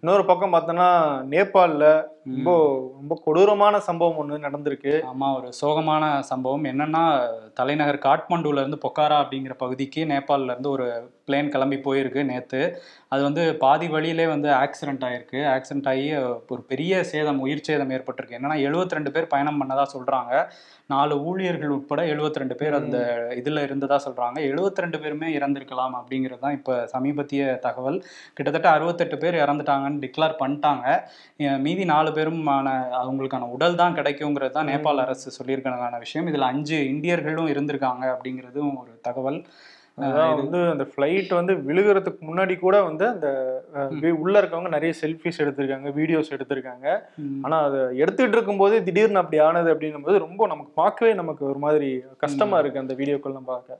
இன்னொரு 0.00 0.24
பக்கம் 0.24 0.52
பார்த்தோன்னா 0.52 0.88
நேபாளில் 1.34 1.88
ரொம்ப 2.24 2.50
ரொம்ப 2.94 3.14
கொடூரமான 3.24 3.80
சம்பவம் 3.80 4.16
ஒன்று 4.16 4.36
நடந்திருக்கு. 4.38 4.92
ஆமா 5.12 5.28
ஒரு 5.36 5.48
சோகமான 5.60 6.04
சம்பவம். 6.30 6.64
என்னன்னா 6.64 7.04
தலைநகர் 7.54 8.04
காட்மண்டுல 8.04 8.62
இருந்து 8.62 8.78
பொக்காரா 8.86 9.18
அப்படிங்கிற 9.22 9.54
பகுதிக்கு 9.56 10.04
நேபாள்ல 10.04 10.54
இருந்து 10.54 10.70
ஒரு 10.70 10.86
பிளேன் 11.30 11.52
கிளம்பி 11.56 11.80
போயிருக்கு 11.88 12.22
நேத்து. 12.32 12.62
அது 13.14 13.22
வந்து 13.28 13.42
பாதி 13.62 13.86
வழியிலே 13.94 14.26
வந்து 14.32 14.48
ஆக்சிடென்ட் 14.64 15.04
ஆயிருக்கு. 15.06 15.38
ஆக்சிடென்ட் 15.54 15.88
ஆகி 15.92 16.04
ஒரு 16.54 16.62
பெரிய 16.72 17.02
சேதம் 17.12 17.40
உயிர் 17.44 17.64
சேதம் 17.68 17.94
ஏற்பட்டிருக்கு. 17.96 18.36
என்னன்னா 18.38 18.58
72 18.66 19.10
பேர் 19.14 19.32
பயணம் 19.32 19.58
பண்ணதா 19.60 19.86
சொல்றாங்க. 19.94 20.32
நாலு 20.92 21.14
ஊழியர்கள் 21.30 21.74
உட்பட 21.76 22.00
72 22.12 22.54
பேர் 22.60 22.76
அந்த 22.78 22.98
இதுல 23.40 23.62
இருந்ததா 23.68 23.96
சொல்றாங்க. 24.04 24.38
72 24.50 25.00
பேருமே 25.02 25.28
இறந்திருக்கலாம் 25.38 25.94
அப்படிங்கிறது 25.98 26.42
தான் 26.44 26.56
இப்ப 26.58 26.78
சமீபத்திய 26.94 27.42
தகவல். 27.66 27.98
கிட்டத்தட்ட 28.36 28.68
அறுபத்தெட்டு 28.76 29.18
பேர் 29.24 29.40
இறந்துட்டாங்கன்னு 29.44 30.02
டிக்ளேர் 30.04 30.40
பண்ணிட்டாங்க. 30.42 30.86
மீதி 31.66 31.86
நாலு 31.92 32.12
பேருமான 32.18 32.68
அவங்களுக்கான 33.02 33.50
உடல் 33.56 33.80
தான் 33.82 33.98
கிடைக்குங்கிறது 33.98 34.56
தான் 34.58 34.70
நேபாள் 34.72 35.04
அரசு 35.06 35.36
சொல்லியிருக்கான 35.38 36.00
விஷயம். 36.06 36.30
இதுல 36.32 36.48
அஞ்சு 36.54 36.78
இந்தியர்களும் 36.94 37.52
இருந்திருக்காங்க 37.54 38.06
அப்படிங்கிறதும் 38.14 38.72
ஒரு 38.82 38.92
தகவல். 39.08 39.40
அதான் 40.06 40.34
வந்து 40.40 40.58
அந்த 40.72 40.84
ஃப்ளைட் 40.90 41.32
வந்து 41.38 41.52
விழுகிறதுக்கு 41.68 42.22
முன்னாடி 42.28 42.54
கூட 42.58 42.76
வந்து 42.82 43.04
அந்த 43.14 43.28
உள்ள 44.20 44.34
இருக்கவங்க 44.40 44.68
நிறைய 44.68 44.92
செல்ஃபிஸ் 45.00 45.40
எடுத்திருக்காங்க 45.42 45.88
வீடியோஸ் 45.98 46.32
எடுத்திருக்காங்க. 46.36 46.86
ஆனா 47.44 47.56
அதை 47.66 47.80
எடுத்துட்டு 48.02 48.36
இருக்கும்போது 48.36 48.76
திடீர்னு 48.86 49.22
அப்படி 49.22 49.40
ஆனது 49.46 49.70
அப்படின்னும் 49.74 50.06
போது 50.06 50.24
ரொம்ப 50.24 50.46
நமக்கு 50.46 50.72
பார்க்கவே 50.74 51.12
நமக்கு 51.14 51.44
ஒரு 51.50 51.58
மாதிரி 51.58 51.88
கஷ்டமா 52.24 52.58
இருக்கு 52.60 52.82
அந்த 52.82 52.94
வீடியோக்கெல்லாம் 52.94 53.50
பார்க்க. 53.52 53.78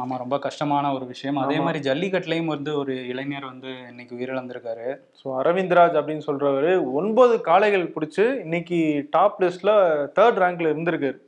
ஆமா 0.00 0.16
ரொம்ப 0.16 0.38
கஷ்டமான 0.38 0.92
ஒரு 0.94 1.06
விஷயம். 1.06 1.40
அதே. 1.42 1.58
மாதிரி 1.66 1.80
ஜல்லிக்கட்டுலயும் 1.88 2.52
வந்து 2.54 2.70
ஒரு 2.76 2.94
இளைஞர் 3.12 3.50
வந்து 3.50 3.70
இன்னைக்கு 3.90 4.16
உயிரிழந்திருக்காரு. 4.18 4.88
ஸோ 5.20 5.28
அரவிந்த்ராஜ் 5.40 5.98
அப்படின்னு 6.00 6.26
சொல்றவரு 6.28 6.70
ஒன்பது 7.00 7.34
காளைகள் 7.40 7.86
பிடிச்சி 7.94 8.24
இன்னைக்கு 8.44 8.78
டாப் 9.10 9.40
லிஸ்ட்ல 9.42 9.72
தேர்ட் 10.18 10.40
ரேங்க்ல 10.42 10.70
இருந்திருக்காரு. 10.72 11.18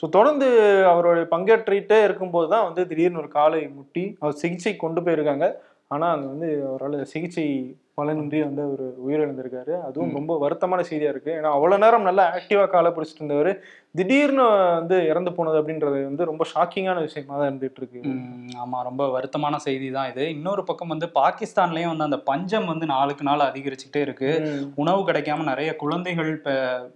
ஸோ 0.00 0.04
தொடர்ந்து 0.10 0.48
அவருடைய 0.92 1.26
பங்கேற்றிட்டே 1.32 1.98
இருக்கும்போது 2.04 2.48
தான் 2.48 2.66
வந்து 2.68 2.82
திடீர்னு 2.86 3.22
ஒரு 3.22 3.30
காலை 3.30 3.60
முட்டி 3.74 3.91
சிகிச்சை 4.34 4.76
கொண்டு 4.76 5.00
போயிருக்காங்க. 5.00 5.54
ஆனால் 5.88 6.18
அது 6.18 6.26
வந்து 6.26 6.66
அவரால் 6.68 7.04
சிகிச்சை 7.04 7.76
பலனின்றி 8.02 8.40
வந்து 8.46 8.62
அவர் 8.68 8.84
உயிரிழந்திருக்காரு. 9.06 9.74
அதுவும் 9.88 10.16
ரொம்ப 10.18 10.32
வருத்தமான 10.44 10.80
செய்தியா 10.90 11.12
இருக்கு. 11.14 11.32
ஏன்னா 11.38 11.52
அவ்வளவு 11.56 11.84
நேரம் 11.84 12.08
நல்லா 12.08 12.26
ஆக்டிவா 12.36 12.66
காலை 12.70 12.92
பிடிச்சிட்டு 12.92 13.22
இருந்தவர் 13.22 13.52
திடீர்னு 13.94 14.44
வந்து 14.76 14.96
இறந்து 15.08 15.30
போனது 15.36 15.56
அப்படின்றது 15.60 15.98
வந்து 16.06 16.28
ரொம்ப 16.28 16.42
ஷாக்கிங்கான 16.52 16.98
விஷயமா 17.06 17.34
தான் 17.34 17.48
இருந்துட்டு 17.48 17.80
இருக்கு. 17.80 17.98
ம், 18.10 18.52
ஆமா 18.62 18.78
ரொம்ப 18.86 19.02
வருத்தமான 19.16 19.56
செய்தி 19.64 19.88
தான் 19.96 20.08
இது. 20.12 20.24
இன்னொரு 20.34 20.62
பக்கம் 20.68 20.92
வந்து 20.94 21.06
பாகிஸ்தான்லயும் 21.18 21.92
வந்து 21.92 22.06
அந்த 22.08 22.18
பஞ்சம் 22.28 22.68
வந்து 22.70 22.86
நாளுக்கு 22.92 23.24
நாள் 23.28 23.48
அதிகரிச்சுக்கிட்டே 23.48 24.02
இருக்கு. 24.06 24.30
உணவு 24.74 25.02
கிடைக்காம 25.08 25.46
நிறைய 25.50 25.72
குழந்தைகள் 25.76 26.30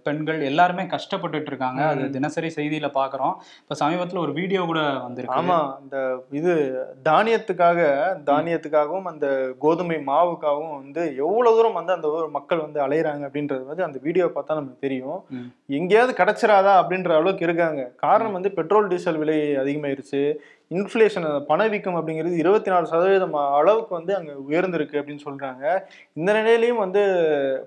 பெண்கள் 0.07 0.41
எல்லாருமே 0.49 0.85
கஷ்டப்பட்டுட்டு 0.95 1.51
இருக்காங்க. 1.51 1.81
அது 1.91 2.09
தினசரி 2.17 2.51
செய்தியில 2.57 2.89
பாக்குறோம். 2.97 3.35
இப்ப 3.63 3.77
சமீபத்துல 3.83 4.23
ஒரு 4.25 4.33
வீடியோ 4.39 4.63
கூட 4.71 4.81
வந்திருக்கு. 5.05 5.37
ஆமா 5.39 5.59
அந்த 5.77 5.95
இது 6.39 6.55
தானியத்துக்காக 7.09 7.79
தானியத்துக்காகவும் 8.31 9.11
அந்த 9.13 9.27
கோதுமை 9.59 9.99
மாவுக்காகவும் 10.09 10.75
வந்து 10.79 10.96
எவ்வளவு 11.05 11.55
தூரம் 11.55 11.73
வந்து 11.73 11.93
அந்த 11.93 12.07
ஊர் 12.07 12.29
மக்கள் 12.29 12.57
வந்து 12.57 12.79
அலையுறாங்க 12.87 13.23
அப்படின்றது 13.27 13.65
வந்து 13.65 13.83
அந்த 13.83 13.99
வீடியோ 14.01 14.25
பார்த்தா 14.25 14.57
நமக்கு 14.59 14.77
தெரியும். 14.79 15.19
எங்கேயாவது 15.65 16.13
கிடைச்சிராதா 16.23 16.73
அப்படின்ற 16.81 17.11
அளவுக்கு 17.15 17.45
இருக்காங்க. 17.45 17.91
காரணம் 17.95 18.31
வந்து 18.31 18.51
பெட்ரோல் 18.51 18.87
டீசல் 18.87 19.17
விலை 19.17 19.55
அதிகமாயிருச்சு. 19.55 20.35
இன்ஃப்ளேஷன் 20.71 21.39
பணவீக்கம் 21.39 21.95
அப்படிங்கிறது 21.95 22.37
இருபத்தி 22.37 22.71
நாலு 22.71 22.87
சதவீதம் 22.87 23.33
அளவுக்கு 23.33 23.95
வந்து 23.95 24.15
அங்க 24.15 24.31
உயர்ந்திருக்கு 24.49 24.97
அப்படின்னு 24.99 25.19
சொல்றாங்க. 25.25 25.79
இந்த 26.13 26.33
நிலையிலையும் 26.33 26.77
வந்து 26.77 27.01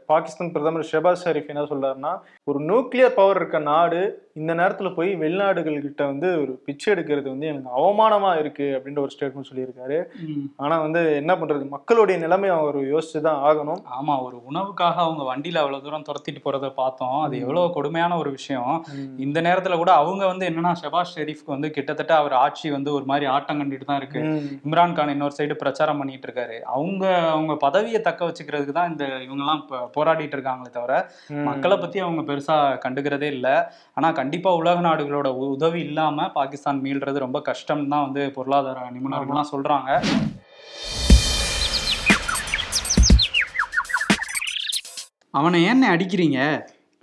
பாகிஸ்தான் 0.07 0.53
பிரதமர் 0.53 0.89
ஷெபாஸ் 0.93 1.25
ஷெரீப் 1.25 1.47
என்ன 1.47 1.63
சொல்றாருன்னா 1.63 2.21
ஒரு 2.45 2.59
நியூக்ளியர் 2.61 3.15
பவர் 3.15 3.37
இருக்க 3.37 3.59
நாடு 3.59 4.29
இந்த 4.33 4.55
நேரத்துல 4.55 4.95
போய் 4.95 5.17
வெளிநாடுகள் 5.17 5.81
கிட்ட 5.81 6.05
வந்து 6.05 6.41
ஒரு 6.41 6.63
பிச்சை 6.65 6.95
எடுக்கிறது 6.95 7.23
வந்து 7.23 7.47
எனக்கு 7.47 7.71
அவமானமா 7.81 8.39
இருக்கு 8.39 8.63
அப்படின்ற 8.63 8.99
ஒரு 8.99 9.11
ஸ்டேட்மெண்ட் 9.19 9.51
சொல்லியிருக்காரு. 9.53 10.05
ம். 10.27 10.45
ஆனா 10.57 10.81
வந்து 10.81 11.15
என்ன 11.15 11.35
பண்றது? 11.35 11.69
மக்களுடைய 11.69 12.21
நிலைமை 12.21 12.49
அவர் 12.49 12.77
யோசிச்சு 12.77 13.21
தான் 13.21 13.41
ஆகணும். 13.43 13.83
ஆமா 14.01 14.23
ஒரு 14.23 14.37
உணவுக்காக 14.51 14.95
அவங்க 14.95 15.37
வண்டியில 15.37 15.57
அவ்வளவு 15.57 15.83
தூரம் 15.83 16.03
துரத்திட்டு 16.03 16.45
போறத 16.45 16.75
பார்த்தோம். 16.75 17.21
அது 17.21 17.41
எவ்வளவு 17.41 17.73
கொடுமையான 17.73 18.17
ஒரு 18.17 18.31
விஷயம். 18.31 18.85
இந்த 19.17 19.43
நேரத்துல 19.43 19.77
கூட 19.77 19.93
அவங்க 19.93 20.27
வந்து 20.27 20.49
என்னன்னா 20.49 20.73
ஷெபாஸ் 20.83 21.13
ஷெரீஃப்க்கு 21.17 21.47
வந்து 21.47 21.71
கிட்டத்தட்ட 21.71 22.17
அவர் 22.17 22.33
ஆட்சி 22.33 22.71
வந்து 22.71 22.90
ஒரு 22.97 23.07
மாதிரி 23.11 23.27
ஆட்டம் 23.35 23.61
கண்டுட்டு 23.61 23.89
தான் 23.91 24.01
இருக்கு. 24.01 24.21
இம்ரான் 24.67 24.95
கான் 24.99 25.13
இன்னொரு 25.15 25.35
சைடு 25.39 25.55
பிரச்சாரம் 25.63 26.01
பண்ணிட்டு 26.03 26.27
இருக்காரு. 26.29 26.57
அவங்க 26.77 27.05
அவங்க 27.35 27.55
பதவியை 27.67 28.01
தக்க 28.09 28.29
வச்சுக்கிறதுக்கு 28.29 28.77
தான் 28.79 28.91
இந்த 28.93 29.05
இவங்கெல்லாம் 29.27 29.63
போராடிட்டு 29.97 30.37
இருக்காங்களே 30.39 30.73
தவிர. 30.79 30.93
மக்களை 31.49 31.79
பத்தி 31.85 32.01
அவங்க 32.07 32.25
பெருசா 32.31 32.57
கண்டுக்கிறதே 32.85 33.31
இல்ல. 33.37 33.49
ஆனா 33.99 34.11
கண்டிப்பா 34.21 34.53
உலக 34.63 34.81
நாடுகளோட 34.89 35.31
உதவி 35.55 35.81
இல்லாம 35.89 36.29
பாகிஸ்தான் 36.39 36.83
மீள்றது 36.87 37.25
ரொம்ப 37.27 37.41
கஷ்டம் 37.51 37.89
தான் 37.95 38.07
வந்து 38.07 38.25
பொருளாதார 38.39 38.91
நிபுணர்கள்லாம் 38.97 39.53
சொல்றாங்க. 39.55 39.91
அவனை 45.39 45.59
ஏன்னு 45.71 45.89
அடிக்கிறீங்க? 45.95 46.39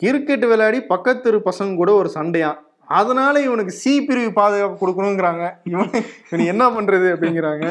கிரிக்கெட் 0.02 0.43
விளையாடி 0.50 0.80
பக்கத்து 0.93 1.30
பசங்க 1.45 1.80
கூட 1.82 1.91
ஒரு 2.00 2.10
சண்டையா 2.15 2.50
அதனால 2.88 3.41
இவனுக்கு 3.41 3.71
சி 3.71 4.04
பிரிவு 4.04 4.34
பாதுகாப்பு 4.34 4.78
கொடுக்கணுங்கிறாங்க. 4.82 5.45
இவன் 5.63 5.89
இவன் 6.32 6.45
என்ன 6.45 6.69
பண்றது 6.69 7.08
அப்படிங்கிறாங்க. 7.15 7.67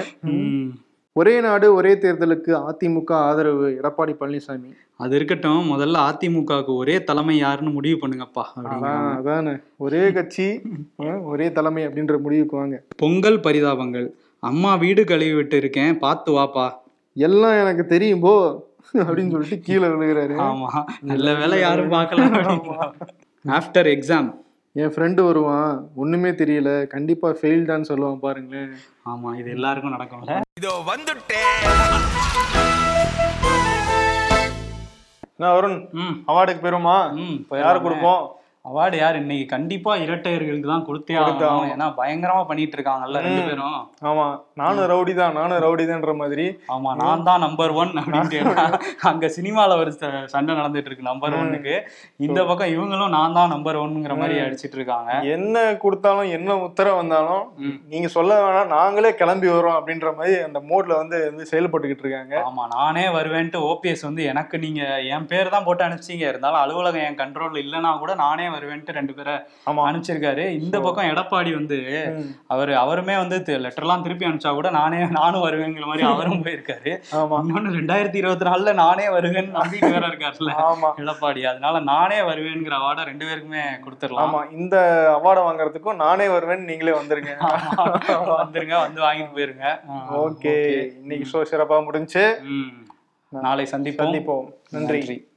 ஒரே 1.12 1.40
நாடு 1.40 1.74
ஒரே 1.74 1.92
தேர்தலுக்கு 1.92 2.52
அதிமுக 2.70 3.12
ஆதரவு. 3.12 3.80
எடப்பாடி 3.82 4.14
பழனிசாமி. 4.20 4.70
அது 4.96 5.16
இருக்கட்டும். 5.16 5.62
முதல்ல 5.72 6.02
அதிமுகவுக்கு 6.08 6.74
ஒரே 6.76 7.04
தலைமை 7.04 7.36
யாருன்னு 7.36 7.70
முடிவு 7.70 7.96
பண்ணுங்கப்பா 8.02 8.44
அதான் 8.72 9.60
ஒரே 9.76 10.12
கட்சி 10.12 10.60
ஒரே 11.22 11.52
தலைமை 11.52 11.86
அப்படின்ற 11.86 12.20
முடிவுக்கு 12.20 12.56
வாங்க. 12.56 12.82
பொங்கல் 12.96 13.40
பரிதாபங்கள். 13.40 14.08
அம்மா 14.38 14.74
வீடு 14.74 15.04
கழுவி 15.04 15.34
விட்டு 15.34 15.56
இருக்கேன். 15.56 15.98
பார்த்து 15.98 16.32
வாப்பா. 16.32 16.66
எல்லாம் 17.14 17.60
எனக்கு 17.60 17.86
தெரியும் 17.86 18.20
போ. 18.20 18.34
அப்படின்னு 18.94 19.30
சொல்லிட்டு 19.30 19.58
கீழே 19.60 19.86
விழுகிறாரு. 19.86 20.34
ஆமா. 20.48 20.84
நல்ல 21.02 21.34
வேலை 21.34 21.60
யாரும் 21.60 21.92
பார்க்கல 21.92 22.26
ஆஃப்டர் 23.44 23.88
எக்ஸாம் 23.96 24.28
என் 24.76 24.92
ஃப்ரெண்டு 24.94 25.20
வருவான். 25.22 25.70
ஒண்ணுமே 25.94 26.30
தெரியல. 26.30 26.70
கண்டிப்பா 26.86 27.28
ஃபெயில்டான்னு 27.38 27.88
சொல்லுவான் 27.90 28.18
பாருங்களேன். 28.18 28.72
ஆமா 29.06 29.28
இது 29.38 29.48
எல்லாருக்கும் 29.50 29.94
நடக்கும்ல. 29.96 30.34
இதோ 30.60 30.72
வந்துட்டேன் 30.86 31.54
என்ன 35.30 35.48
வருண் 35.54 35.78
ம். 36.02 36.14
அவார்டுக்கு 36.28 36.62
பெறுமா 36.62 36.96
ம் 37.14 37.34
இப்ப 37.40 37.58
யாரு 37.58 37.78
கொடுப்போம்? 37.80 38.22
அவார்டு 38.68 38.96
யார்? 39.00 39.16
இன்னைக்கு 39.22 39.44
கண்டிப்பா 39.52 39.92
இரட்டையர்களுக்கு 40.04 40.68
தான் 40.70 40.84
கொடுத்தே 40.86 41.14
ஆகணும். 41.22 41.66
ஏன்னா 41.72 41.86
பயங்கரமா 41.98 42.42
பண்ணிட்டு 42.48 42.76
இருக்காங்கல்ல 42.78 43.18
ரெண்டு. 43.26 43.42
பேரும். 43.48 43.76
ஆமா. 44.10 44.24
நானும் 44.60 44.88
ரவுடி 44.92 45.12
தான். 45.20 45.34
நானும் 45.38 45.60
ரவுடி 45.64 45.84
தான்ற 45.90 46.12
மாதிரி. 46.20 46.46
ஆமா 46.74 46.90
நான் 47.02 47.24
தான் 47.28 47.42
நம்பர் 47.46 47.72
ஒன் 47.80 47.92
அப்படின்ட்டு 48.00 48.38
ஏன்னா, 48.42 48.64
அங்க 49.10 49.28
சினிமால 49.36 49.76
ஒரு 49.82 49.90
சண்டை 50.34 50.52
நடந்துட்டு 50.60 50.90
இருக்கு 50.90 51.10
நம்பர் 51.10 51.36
ஒன்னுக்கு 51.40 51.74
இந்த 52.26 52.40
பக்கம் 52.48 52.72
இவங்களும் 52.74 53.14
நான் 53.16 53.36
தான் 53.38 53.52
நம்பர் 53.54 53.80
ஒன்னுங்கிற 53.82 54.16
மாதிரி 54.22 54.36
அடிச்சிட்டு 54.46 54.78
இருக்காங்க. 54.80 55.10
என்ன 55.36 55.54
கொடுத்தாலும் 55.84 56.32
என்ன 56.38 56.56
உத்தரவு 56.66 57.00
வந்தாலும். 57.00 57.44
நீங்க 57.92 58.10
சொல்ல 58.16 58.40
வேணாம் 58.44 58.74
நாங்களே 58.76 59.12
கிளம்பி 59.22 59.50
வரோம் 59.54 59.78
அப்படின்ற 59.78 60.10
மாதிரி 60.18 60.36
அந்த 60.48 60.58
மோட்ல 60.72 60.98
வந்து 61.02 61.20
வந்து 61.30 61.46
செயல்பட்டுக்கிட்டு 61.52 62.04
இருக்காங்க. 62.06 62.34
ஆமா 62.48 62.66
நானே 62.76 63.06
வருவேன்ட்டு 63.18 63.64
ஓபிஎஸ் 63.70 64.06
வந்து 64.08 64.24
எனக்கு 64.32 64.56
நீங்க 64.66 64.82
என் 65.14 65.30
பேர் 65.32 65.54
தான் 65.54 65.66
போட்டு 65.68 65.86
அனுப்பிச்சீங்க. 65.88 66.26
இருந்தாலும் 66.32 66.62
அலுவலகம் 66.64 67.06
என் 67.08 67.20
கண்ட்ரோல் 67.22 67.62
இல்லைன்னா 67.64 67.92
கூட 68.04 68.12
நானே 68.26 68.44
வருவேன்ட்டு 68.56 68.92
ரெண்டு 68.98 69.14
பேரை 69.14 69.34
அனுப்பிச்சிருக்காரு. 69.66 70.48
இந்த 70.62 70.80
பக்கம் 70.80 71.04
எடப்பாடி 71.04 71.52
வந்து. 71.54 71.78
அவர் 72.46 72.68
அவருமே 72.68 73.16
வந்து 73.16 73.38
லெட்டர்லாம் 73.46 74.02
திருப்பி 74.02 74.26
அனுப்பிச்சா 74.26 74.52
கூட 74.52 74.70
நானே 74.70 75.06
நானும் 75.10 75.44
வருவேங்கிற 75.44 75.86
மாதிரி 75.86 76.06
அவரும் 76.06 76.42
போயிருக்காரு. 76.42 76.92
இன்னொன்னு 77.12 77.74
ரெண்டாயிரத்தி 77.78 78.14
இருபத்தி 78.14 78.46
நாலுல 78.46 78.74
நானே 78.74 79.06
வருவேன்னு 79.06 79.54
நம்பிட்டு 79.58 79.90
வேற 79.90 80.06
இருக்காருல்ல 80.06 80.52
எடப்பாடி. 80.96 81.42
அதனால 81.46 81.80
நானே 81.80 82.18
வருவேங்கிற 82.20 82.74
அவார்டை 82.76 83.04
ரெண்டு 83.04 83.26
பேருக்குமே 83.26 83.60
கொடுத்துடலாம். 83.86 84.24
ஆமா. 84.24 84.52
இந்த 84.52 84.76
அவார்டை 85.18 85.38
வாங்குறதுக்கும் 85.48 85.94
நானே 85.94 86.26
வருவேன்னு 86.26 86.64
நீங்களே 86.64 86.90
வந்துருங்க. 86.90 87.32
வந்துருங்க 87.76 88.80
வந்து 88.80 89.02
வாங்கிட்டு 89.02 89.34
போயிருங்க. 89.36 89.80
ஓகே. 90.12 90.56
இன்னைக்கு 90.94 91.30
ஷோ 91.32 91.46
சிறப்பா 91.50 91.84
முடிஞ்சு. 91.84 92.40
நாளை 93.30 93.68
சந்திப்போம். 93.70 94.52
நன்றி. 94.70 95.28